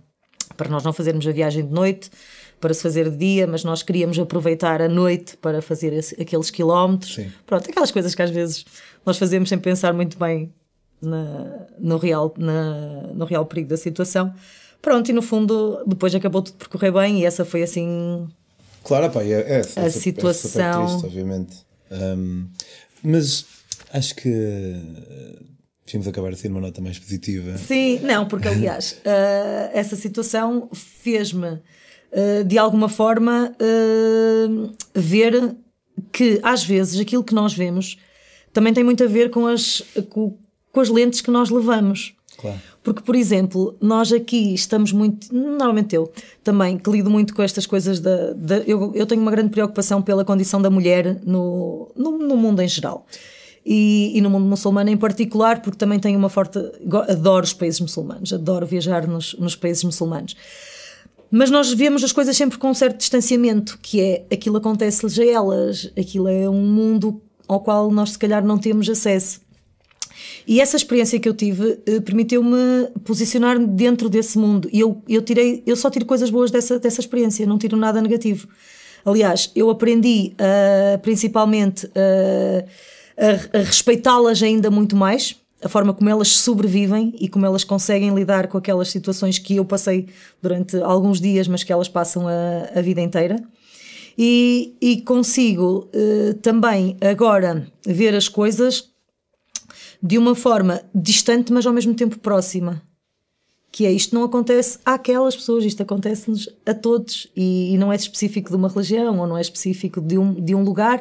para 0.54 0.68
nós 0.68 0.82
não 0.82 0.92
fazermos 0.92 1.26
a 1.26 1.32
viagem 1.32 1.64
de 1.64 1.72
noite, 1.72 2.10
para 2.60 2.74
se 2.74 2.82
fazer 2.82 3.10
de 3.10 3.16
dia, 3.16 3.46
mas 3.46 3.64
nós 3.64 3.82
queríamos 3.82 4.18
aproveitar 4.18 4.82
a 4.82 4.88
noite 4.88 5.36
para 5.36 5.62
fazer 5.62 5.92
esse, 5.92 6.20
aqueles 6.20 6.50
quilómetros. 6.50 7.14
Sim. 7.14 7.32
Pronto, 7.46 7.68
aquelas 7.70 7.90
coisas 7.90 8.14
que 8.14 8.22
às 8.22 8.30
vezes 8.30 8.64
nós 9.04 9.18
fazemos 9.18 9.48
sem 9.48 9.58
pensar 9.58 9.92
muito 9.92 10.18
bem 10.18 10.52
na, 11.00 11.66
no, 11.78 11.96
real, 11.96 12.34
na, 12.36 13.12
no 13.14 13.24
real 13.24 13.46
perigo 13.46 13.68
da 13.68 13.76
situação. 13.76 14.34
Pronto, 14.82 15.08
e 15.08 15.12
no 15.12 15.22
fundo, 15.22 15.82
depois 15.86 16.14
acabou 16.14 16.42
tudo 16.42 16.56
por 16.56 16.68
correr 16.68 16.92
bem 16.92 17.20
e 17.20 17.24
essa 17.24 17.44
foi 17.44 17.62
assim. 17.62 18.28
Claro, 18.84 19.10
pá, 19.10 19.22
é, 19.22 19.30
é, 19.30 19.56
a 19.56 19.58
essa, 19.58 19.90
situação. 19.90 20.84
É 20.84 20.86
triste, 20.86 21.06
obviamente. 21.06 21.56
Um, 21.90 22.46
mas 23.02 23.44
acho 23.92 24.14
que 24.14 24.30
Tínhamos 25.88 26.06
acabar 26.06 26.34
assim 26.34 26.48
numa 26.48 26.60
nota 26.60 26.82
mais 26.82 26.98
positiva. 26.98 27.56
Sim, 27.56 28.00
não, 28.00 28.28
porque 28.28 28.46
aliás, 28.46 29.00
uh, 29.06 29.70
essa 29.72 29.96
situação 29.96 30.68
fez-me 30.74 31.58
eh, 32.10 32.42
de 32.42 32.56
alguma 32.56 32.88
forma, 32.88 33.52
uh, 33.60 34.72
ver 34.94 35.54
que 36.10 36.40
às 36.42 36.64
vezes 36.64 36.98
aquilo 36.98 37.22
que 37.22 37.34
nós 37.34 37.52
vemos 37.52 37.98
também 38.52 38.72
tem 38.72 38.82
muito 38.82 39.04
a 39.04 39.06
ver 39.06 39.30
com 39.30 39.46
as, 39.46 39.82
com, 40.08 40.38
com 40.72 40.80
as 40.80 40.88
lentes 40.88 41.20
que 41.20 41.30
nós 41.30 41.50
levamos. 41.50 42.14
Claro. 42.38 42.58
Porque, 42.82 43.02
por 43.02 43.14
exemplo, 43.14 43.76
nós 43.80 44.10
aqui 44.12 44.54
estamos 44.54 44.92
muito. 44.92 45.34
Normalmente 45.34 45.94
eu 45.94 46.10
também, 46.42 46.78
que 46.78 46.90
lido 46.90 47.10
muito 47.10 47.34
com 47.34 47.42
estas 47.42 47.66
coisas 47.66 48.00
da. 48.00 48.32
da 48.32 48.58
eu, 48.60 48.92
eu 48.94 49.04
tenho 49.04 49.20
uma 49.20 49.30
grande 49.30 49.50
preocupação 49.50 50.00
pela 50.00 50.24
condição 50.24 50.62
da 50.62 50.70
mulher 50.70 51.20
no, 51.26 51.92
no, 51.94 52.16
no 52.16 52.36
mundo 52.36 52.62
em 52.62 52.68
geral. 52.68 53.04
E, 53.66 54.12
e, 54.16 54.20
no 54.22 54.30
mundo 54.30 54.46
muçulmano 54.46 54.88
em 54.88 54.96
particular, 54.96 55.60
porque 55.60 55.76
também 55.76 55.98
tenho 55.98 56.18
uma 56.18 56.30
forte. 56.30 56.58
Adoro 57.08 57.44
os 57.44 57.52
países 57.52 57.80
muçulmanos, 57.80 58.32
adoro 58.32 58.64
viajar 58.64 59.06
nos, 59.06 59.34
nos 59.34 59.54
países 59.54 59.84
muçulmanos. 59.84 60.34
Mas 61.30 61.50
nós 61.50 61.72
vemos 61.72 62.02
as 62.02 62.12
coisas 62.12 62.36
sempre 62.36 62.58
com 62.58 62.70
um 62.70 62.74
certo 62.74 62.98
distanciamento, 62.98 63.78
que 63.82 64.00
é 64.00 64.26
aquilo 64.32 64.56
acontece-lhes 64.56 65.18
a 65.18 65.24
elas, 65.24 65.92
aquilo 65.98 66.28
é 66.28 66.48
um 66.48 66.66
mundo 66.66 67.20
ao 67.46 67.60
qual 67.60 67.90
nós 67.90 68.10
se 68.10 68.18
calhar 68.18 68.44
não 68.44 68.58
temos 68.58 68.88
acesso. 68.88 69.40
E 70.46 70.60
essa 70.60 70.76
experiência 70.76 71.20
que 71.20 71.28
eu 71.28 71.34
tive 71.34 71.78
eh, 71.86 72.00
permitiu-me 72.00 72.88
posicionar-me 73.04 73.66
dentro 73.66 74.08
desse 74.08 74.38
mundo. 74.38 74.68
E 74.72 74.80
eu, 74.80 75.02
eu, 75.08 75.22
tirei, 75.22 75.62
eu 75.66 75.76
só 75.76 75.90
tiro 75.90 76.06
coisas 76.06 76.30
boas 76.30 76.50
dessa, 76.50 76.78
dessa 76.78 77.00
experiência, 77.00 77.46
não 77.46 77.58
tiro 77.58 77.76
nada 77.76 78.00
negativo. 78.00 78.48
Aliás, 79.04 79.50
eu 79.54 79.70
aprendi 79.70 80.34
uh, 80.34 80.98
principalmente 81.00 81.86
uh, 81.86 82.68
a, 83.16 83.58
a 83.58 83.62
respeitá-las 83.62 84.42
ainda 84.42 84.70
muito 84.70 84.96
mais 84.96 85.36
a 85.62 85.68
forma 85.68 85.92
como 85.92 86.08
elas 86.08 86.28
sobrevivem 86.28 87.14
e 87.18 87.28
como 87.28 87.44
elas 87.44 87.64
conseguem 87.64 88.14
lidar 88.14 88.46
com 88.46 88.58
aquelas 88.58 88.88
situações 88.90 89.38
que 89.38 89.56
eu 89.56 89.64
passei 89.64 90.06
durante 90.40 90.76
alguns 90.76 91.20
dias, 91.20 91.48
mas 91.48 91.64
que 91.64 91.72
elas 91.72 91.88
passam 91.88 92.26
a, 92.28 92.78
a 92.78 92.82
vida 92.82 93.00
inteira. 93.00 93.42
E, 94.16 94.76
e 94.80 95.00
consigo 95.02 95.88
uh, 95.94 96.34
também 96.34 96.96
agora 97.00 97.66
ver 97.86 98.14
as 98.14 98.28
coisas 98.28 98.90
de 100.02 100.16
uma 100.16 100.34
forma 100.34 100.82
distante, 100.94 101.52
mas 101.52 101.66
ao 101.66 101.72
mesmo 101.72 101.94
tempo 101.94 102.18
próxima. 102.18 102.82
Que 103.70 103.84
é 103.84 103.92
isto 103.92 104.14
não 104.14 104.24
acontece 104.24 104.78
àquelas 104.84 105.36
pessoas, 105.36 105.64
isto 105.64 105.82
acontece-nos 105.82 106.48
a 106.64 106.72
todos 106.72 107.28
e, 107.36 107.74
e, 107.74 107.78
não 107.78 107.92
é 107.92 107.96
específico 107.96 108.50
de 108.50 108.56
uma 108.56 108.68
religião 108.68 109.18
ou 109.18 109.26
não 109.26 109.36
é 109.36 109.40
específico 109.40 110.00
de 110.00 110.16
um, 110.16 110.32
de 110.32 110.54
um 110.54 110.62
lugar 110.62 111.00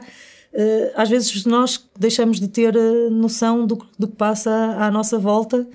às 0.96 1.10
vezes 1.10 1.46
nós 1.46 1.84
deixamos 1.98 2.40
de 2.40 2.48
ter 2.48 2.76
uh, 2.76 3.12
noção 3.12 3.66
do, 3.68 3.78
do, 3.98 4.08
que 4.08 4.16
passa 4.16 4.52
à, 4.80 4.90
nossa 4.90 5.20
volta 5.20 5.68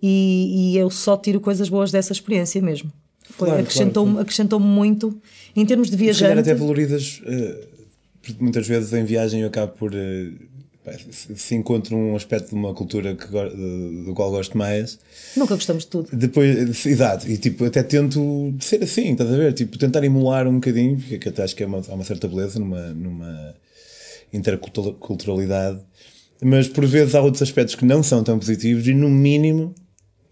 e, 0.00 0.72
e, 0.72 0.78
eu 0.78 0.88
só 0.88 1.16
tiro 1.16 1.40
coisas 1.40 1.68
boas 1.68 1.90
dessa 1.90 2.12
experiência 2.12 2.62
mesmo. 2.62 2.92
Foi, 3.28 3.48
claro, 3.48 3.62
acrescentou-me 3.62 4.12
claro. 4.12 4.22
acrescentou 4.22 4.60
muito 4.60 5.20
em 5.54 5.66
termos 5.66 5.90
de 5.90 5.96
viajante. 5.96 6.32
Se 6.34 6.38
até 6.38 6.54
valorizas, 6.54 7.20
uh, 7.26 7.66
porque 8.22 8.42
muitas 8.42 8.66
vezes 8.68 8.92
em 8.92 9.04
viagem 9.04 9.40
eu 9.40 9.48
acabo 9.48 9.72
por. 9.72 9.92
se 11.10 11.54
encontro 11.56 11.96
um 11.96 12.14
aspecto 12.14 12.50
de 12.50 12.54
uma 12.54 12.72
cultura 12.72 13.16
que, 13.16 13.26
do 13.26 14.12
qual 14.14 14.30
gosto 14.30 14.56
mais. 14.56 14.98
Nunca 15.36 15.54
gostamos 15.54 15.84
de 15.84 15.90
tudo. 15.90 16.08
Depois, 16.12 16.86
exato, 16.86 17.28
e 17.28 17.36
tipo, 17.36 17.64
até 17.64 17.82
tento 17.82 18.54
ser 18.60 18.82
assim, 18.84 19.10
estás 19.10 19.32
a 19.32 19.36
ver? 19.36 19.52
Tipo, 19.54 19.76
tentar 19.76 20.04
emular 20.04 20.46
um 20.46 20.54
bocadinho, 20.54 20.98
porque 21.00 21.28
até 21.28 21.42
acho 21.42 21.56
que 21.56 21.64
é 21.64 21.66
uma, 21.66 21.82
há 21.88 21.94
uma 21.94 22.04
certa 22.04 22.28
beleza 22.28 22.58
numa, 22.58 22.88
numa, 22.88 23.54
interculturalidade, 24.32 25.80
mas 26.42 26.68
por 26.68 26.86
vezes 26.86 27.14
há 27.14 27.20
outros 27.20 27.42
aspectos 27.42 27.74
que 27.74 27.84
não 27.84 28.02
são 28.02 28.24
tão 28.24 28.38
positivos 28.38 28.86
e, 28.86 28.94
no 28.94 29.10
mínimo, 29.10 29.74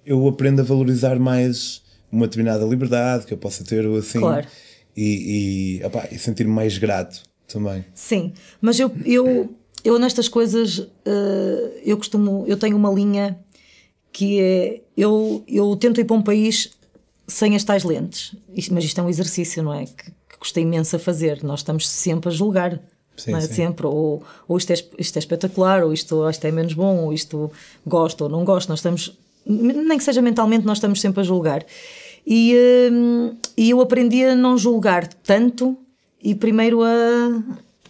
eu 0.07 0.27
aprendo 0.27 0.61
a 0.61 0.65
valorizar 0.65 1.19
mais 1.19 1.83
uma 2.11 2.27
determinada 2.27 2.65
liberdade 2.65 3.27
que 3.27 3.35
eu 3.35 3.39
possa 3.39 3.63
ter 3.63 3.87
ou 3.87 3.97
assim. 3.97 4.21
Claro. 4.21 4.47
E, 4.97 5.81
e, 5.83 6.15
e 6.15 6.19
sentir-me 6.19 6.51
mais 6.51 6.79
grato 6.79 7.23
também. 7.47 7.85
Sim, 7.95 8.33
mas 8.61 8.81
eu, 8.81 8.91
eu, 9.05 9.55
eu 9.85 9.99
nestas 9.99 10.29
coisas, 10.29 10.79
uh, 10.79 10.91
eu 11.85 11.97
costumo, 11.97 12.45
eu 12.49 12.57
tenho 12.57 12.77
uma 12.77 12.91
linha 12.91 13.39
que 14.11 14.41
é, 14.41 14.81
eu, 14.97 15.45
eu 15.47 15.77
tento 15.77 16.01
ir 16.01 16.05
para 16.05 16.17
um 16.17 16.23
país 16.23 16.71
sem 17.27 17.55
as 17.55 17.63
tais 17.63 17.85
lentes, 17.85 18.35
mas 18.71 18.85
isto 18.85 18.99
é 18.99 19.05
um 19.05 19.09
exercício, 19.09 19.63
não 19.63 19.73
é? 19.73 19.85
Que, 19.85 20.11
que 20.11 20.39
custa 20.39 20.59
imenso 20.59 20.97
a 20.97 20.99
fazer, 20.99 21.45
nós 21.45 21.61
estamos 21.61 21.87
sempre 21.89 22.31
a 22.31 22.33
julgar 22.33 22.83
Sim, 23.19 23.35
é? 23.35 23.41
sempre, 23.41 23.87
ou, 23.87 24.23
ou 24.47 24.57
isto, 24.57 24.73
é, 24.73 24.77
isto 24.99 25.17
é 25.17 25.19
espetacular, 25.19 25.83
ou 25.85 25.93
isto, 25.93 26.29
isto 26.31 26.45
é 26.47 26.51
menos 26.51 26.73
bom, 26.73 27.05
ou 27.05 27.13
isto 27.13 27.51
gosto 27.87 28.23
ou 28.23 28.31
não 28.31 28.45
gosto. 28.45 28.69
Nós 28.69 28.79
estamos 28.79 29.19
nem 29.49 29.97
que 29.97 30.05
seja 30.05 30.21
mentalmente, 30.21 30.67
nós 30.67 30.77
estamos 30.79 31.01
sempre 31.01 31.21
a 31.21 31.25
julgar. 31.25 31.65
E, 32.27 32.55
hum, 32.93 33.35
e 33.57 33.71
eu 33.71 33.81
aprendi 33.81 34.23
a 34.25 34.35
não 34.35 34.59
julgar 34.59 35.07
tanto 35.07 35.77
e 36.23 36.35
primeiro 36.35 36.83
a 36.83 37.43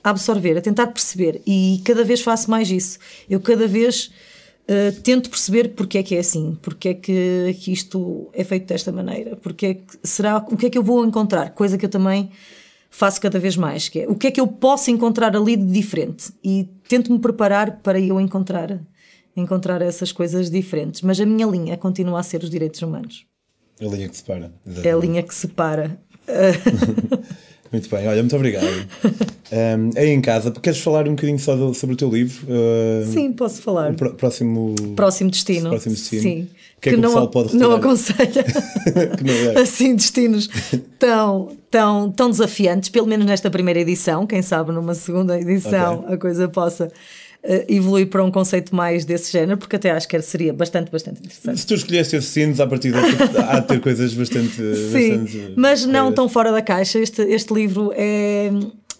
absorver, 0.05 0.57
a 0.57 0.61
tentar 0.61 0.87
perceber. 0.88 1.43
E 1.47 1.83
cada 1.85 2.05
vez 2.05 2.21
faço 2.21 2.49
mais 2.51 2.71
isso. 2.71 2.99
Eu 3.29 3.41
cada 3.41 3.67
vez 3.67 4.12
uh, 4.69 5.01
tento 5.03 5.29
perceber 5.29 5.71
porque 5.71 5.99
é 5.99 6.03
que 6.03 6.14
é 6.14 6.21
assim, 6.21 6.57
porque 6.62 6.91
é 6.91 6.95
que, 6.95 7.57
que 7.61 7.73
isto 7.73 8.29
é 8.33 8.45
feito 8.45 8.67
desta 8.67 8.93
maneira, 8.93 9.35
porque 9.37 9.67
é 9.67 9.75
que, 9.75 9.99
será, 10.05 10.38
o 10.38 10.57
que 10.57 10.67
é 10.67 10.71
que 10.71 10.79
eu 10.79 10.83
vou 10.83 11.05
encontrar, 11.05 11.51
coisa 11.51 11.77
que 11.77 11.85
eu 11.85 11.91
também 11.91 12.31
faço 12.90 13.20
cada 13.20 13.38
vez 13.38 13.57
mais, 13.57 13.88
que 13.88 14.01
é 14.01 14.09
o 14.09 14.14
que 14.14 14.27
é 14.27 14.31
que 14.31 14.40
eu 14.40 14.46
posso 14.46 14.90
encontrar 14.90 15.37
ali 15.37 15.57
de 15.57 15.64
diferente 15.64 16.33
e 16.42 16.68
tento-me 16.88 17.18
preparar 17.18 17.81
para 17.83 18.01
eu 18.01 18.20
encontrar 18.20 18.81
encontrar 19.37 19.81
essas 19.83 20.11
coisas 20.11 20.51
diferentes, 20.51 21.01
mas 21.03 21.20
a 21.20 21.27
minha 21.27 21.46
linha 21.46 21.77
continua 21.77 22.20
a 22.20 22.22
ser 22.22 22.42
os 22.42 22.51
direitos 22.51 22.83
humanos. 22.83 23.24
A 23.81 23.85
linha 23.85 24.09
que 24.09 24.16
separa. 24.16 24.53
Exatamente. 24.66 24.88
É 24.88 24.92
a 24.92 24.96
linha 24.96 25.22
que 25.22 25.35
separa. 25.35 26.01
muito 27.70 27.88
bem, 27.88 28.09
olha, 28.09 28.22
muito 28.22 28.37
obrigado. 28.37 28.66
um, 29.52 29.90
aí 29.96 30.09
em 30.11 30.20
casa, 30.20 30.50
queres 30.50 30.81
falar 30.81 31.07
um 31.07 31.14
bocadinho 31.14 31.38
só 31.38 31.54
do, 31.57 31.74
sobre 31.74 31.94
o 31.94 31.96
teu 31.96 32.09
livro? 32.11 32.46
Uh, 32.46 33.07
Sim, 33.12 33.33
posso 33.33 33.62
falar. 33.62 33.92
O 33.92 34.14
próximo, 34.14 34.74
próximo 34.96 35.31
destino. 35.31 35.70
Próximo 35.70 35.94
destino. 35.94 36.22
Sim. 36.22 36.48
Que, 36.81 36.90
é 36.90 36.92
que, 36.92 36.96
que 36.96 37.02
não, 37.02 37.26
pode 37.26 37.57
não 37.57 37.72
aconselha 37.72 38.44
não 39.20 39.50
é. 39.50 39.62
assim 39.62 39.96
destinos 39.96 40.48
tão, 40.96 41.57
tão, 41.68 42.12
tão 42.12 42.31
desafiantes, 42.31 42.88
pelo 42.88 43.07
menos 43.07 43.26
nesta 43.26 43.50
primeira 43.50 43.81
edição. 43.81 44.26
Quem 44.26 44.42
sabe 44.42 44.70
numa 44.70 44.94
segunda 44.94 45.40
edição 45.40 46.00
okay. 46.00 46.14
a 46.14 46.18
coisa 46.18 46.48
possa 46.48 46.88
evoluir 47.68 48.09
para 48.09 48.22
um 48.22 48.31
conceito 48.31 48.74
mais 48.74 49.05
desse 49.05 49.33
género, 49.33 49.57
porque 49.57 49.77
até 49.77 49.90
acho 49.90 50.09
que 50.09 50.20
seria 50.20 50.53
bastante, 50.53 50.90
bastante 50.90 51.20
interessante. 51.20 51.61
Se 51.61 51.66
tu 51.66 51.74
escolheste 51.74 52.16
esses 52.16 52.31
sinos, 52.31 52.61
à 52.61 52.66
partida 52.66 52.98
há 53.48 53.61
de 53.61 53.66
ter 53.66 53.81
coisas 53.81 54.12
bastante. 54.12 54.55
Sim, 54.92 55.18
bastante 55.18 55.53
mas 55.57 55.87
não 55.87 56.12
tão 56.12 56.29
fora 56.29 56.53
da 56.53 56.61
caixa. 56.61 56.98
Este, 56.98 57.22
este 57.22 57.55
livro 57.55 57.92
é 57.94 58.51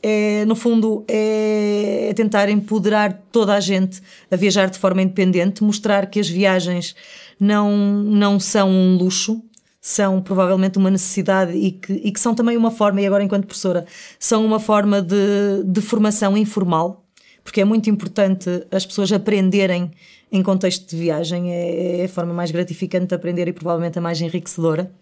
é, 0.03 0.45
no 0.45 0.55
fundo, 0.55 1.05
é 1.09 2.13
tentar 2.15 2.49
empoderar 2.49 3.23
toda 3.33 3.55
a 3.55 3.61
gente 3.61 4.01
a 4.31 4.37
viajar 4.37 4.71
de 4.71 4.79
forma 4.79 5.03
independente, 5.03 5.63
mostrar 5.63 6.07
que 6.07 6.21
as 6.21 6.29
viagens 6.29 6.95
não, 7.39 7.77
não 7.77 8.39
são 8.39 8.71
um 8.71 8.97
luxo, 8.97 9.43
são 9.81 10.21
provavelmente 10.21 10.79
uma 10.79 10.91
necessidade 10.91 11.53
e 11.53 11.73
que, 11.73 11.93
e 11.93 12.13
que 12.13 12.21
são 12.21 12.35
também 12.35 12.57
uma 12.57 12.71
forma, 12.71 13.01
e 13.01 13.07
agora 13.07 13.25
enquanto 13.25 13.47
professora, 13.47 13.87
são 14.19 14.45
uma 14.45 14.61
forma 14.61 15.03
de, 15.03 15.65
de 15.65 15.81
formação 15.81 16.37
informal 16.37 17.05
porque 17.49 17.63
é 17.63 17.65
muito 17.65 17.89
importante 17.89 18.67
as 18.71 18.85
pessoas 18.85 19.11
aprenderem 19.11 19.91
em 20.31 20.43
contexto 20.43 20.87
de 20.87 20.95
viagem, 20.95 21.51
é, 21.51 22.01
é 22.01 22.05
a 22.05 22.09
forma 22.09 22.35
mais 22.35 22.51
gratificante 22.51 23.07
de 23.07 23.15
aprender 23.15 23.49
e 23.49 23.55
provavelmente 23.55 23.99
a 23.99 24.03
mais 24.03 24.21
enriquecedora. 24.21 24.93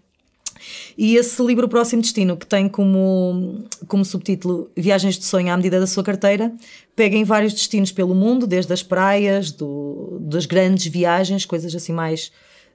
E 0.97 1.17
esse 1.17 1.43
livro 1.43 1.67
Próximo 1.67 2.01
Destino, 2.01 2.37
que 2.37 2.47
tem 2.47 2.69
como, 2.69 3.65
como 3.85 4.05
subtítulo 4.05 4.71
Viagens 4.77 5.19
de 5.19 5.25
Sonho 5.25 5.51
à 5.51 5.57
medida 5.57 5.77
da 5.77 5.85
sua 5.85 6.05
carteira, 6.05 6.53
pega 6.95 7.17
em 7.17 7.25
vários 7.25 7.51
destinos 7.51 7.91
pelo 7.91 8.15
mundo, 8.15 8.47
desde 8.47 8.71
as 8.71 8.81
praias, 8.81 9.51
do, 9.51 10.17
das 10.21 10.45
grandes 10.45 10.87
viagens, 10.87 11.45
coisas 11.45 11.75
assim 11.75 11.91
mais 11.91 12.31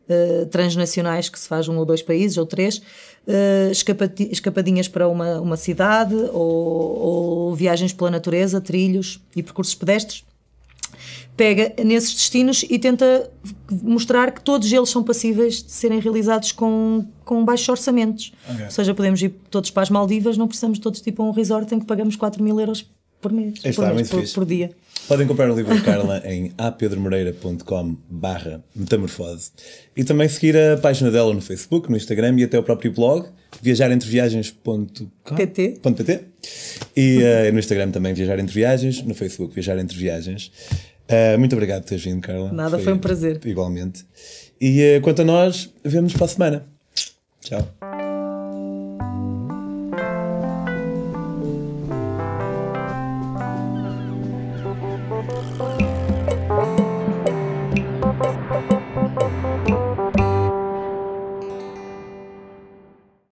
uh, 0.08 0.46
transnacionais 0.46 1.28
que 1.28 1.38
se 1.38 1.48
faz 1.48 1.68
um 1.68 1.78
ou 1.78 1.84
dois 1.84 2.02
países 2.02 2.36
ou 2.38 2.46
três, 2.46 2.78
uh, 2.78 3.70
escapadinhas 4.30 4.88
para 4.88 5.08
uma, 5.08 5.40
uma 5.40 5.56
cidade 5.56 6.14
ou, 6.32 6.98
ou 6.98 7.54
viagens 7.54 7.92
pela 7.92 8.10
natureza, 8.10 8.60
trilhos 8.60 9.20
e 9.34 9.42
percursos 9.42 9.74
pedestres 9.74 10.24
pega 11.36 11.72
nesses 11.82 12.12
destinos 12.14 12.64
e 12.68 12.78
tenta 12.78 13.30
mostrar 13.70 14.32
que 14.32 14.40
todos 14.40 14.70
eles 14.70 14.88
são 14.88 15.02
passíveis 15.02 15.62
de 15.62 15.70
serem 15.70 15.98
realizados 15.98 16.52
com, 16.52 17.06
com 17.24 17.44
baixos 17.44 17.68
orçamentos. 17.68 18.32
Okay. 18.50 18.64
Ou 18.64 18.70
seja, 18.70 18.94
podemos 18.94 19.22
ir 19.22 19.34
todos 19.50 19.70
para 19.70 19.82
as 19.82 19.90
Maldivas, 19.90 20.36
não 20.36 20.46
precisamos 20.46 20.78
todos 20.78 21.04
ir 21.06 21.12
para 21.12 21.24
um 21.24 21.30
resort 21.30 21.74
em 21.74 21.80
que 21.80 21.86
pagamos 21.86 22.16
4 22.16 22.42
mil 22.42 22.60
euros 22.60 22.86
por 23.20 23.32
mês, 23.32 23.60
por, 23.60 23.94
mês, 23.94 24.10
por, 24.10 24.28
por, 24.32 24.44
dia. 24.44 24.72
Podem 25.08 25.26
comprar 25.26 25.50
o 25.50 25.54
livro 25.54 25.74
de 25.74 25.82
Carla 25.82 26.22
em 26.30 26.52
apedromoreira.com 26.56 27.96
barra 28.08 28.64
metamorfose 28.74 29.50
e 29.96 30.04
também 30.04 30.28
seguir 30.28 30.56
a 30.56 30.76
página 30.76 31.10
dela 31.10 31.34
no 31.34 31.40
Facebook, 31.40 31.90
no 31.90 31.96
Instagram 31.96 32.36
e 32.38 32.44
até 32.44 32.56
o 32.58 32.62
próprio 32.62 32.92
blog 32.92 33.28
viajarentreviagens.pt 33.60 35.80
e 36.96 37.18
uh, 37.18 37.52
no 37.52 37.58
Instagram 37.58 37.90
também 37.90 38.14
Viajar 38.14 38.38
Entre 38.38 38.54
Viagens, 38.54 39.02
no 39.02 39.14
Facebook 39.14 39.52
Viajar 39.54 39.78
Entre 39.78 39.96
Viagens. 39.96 40.52
Uh, 41.08 41.38
muito 41.38 41.54
obrigado 41.54 41.82
por 41.82 41.88
teres 41.88 42.04
vindo, 42.04 42.20
Carla. 42.20 42.52
Nada, 42.52 42.76
foi, 42.76 42.84
foi 42.84 42.92
um 42.94 42.98
prazer. 42.98 43.40
Igualmente. 43.44 44.06
E 44.60 44.98
uh, 44.98 45.02
quanto 45.02 45.22
a 45.22 45.24
nós, 45.24 45.68
vemos 45.84 46.12
para 46.14 46.24
a 46.24 46.28
semana. 46.28 46.64
Tchau. 47.40 47.91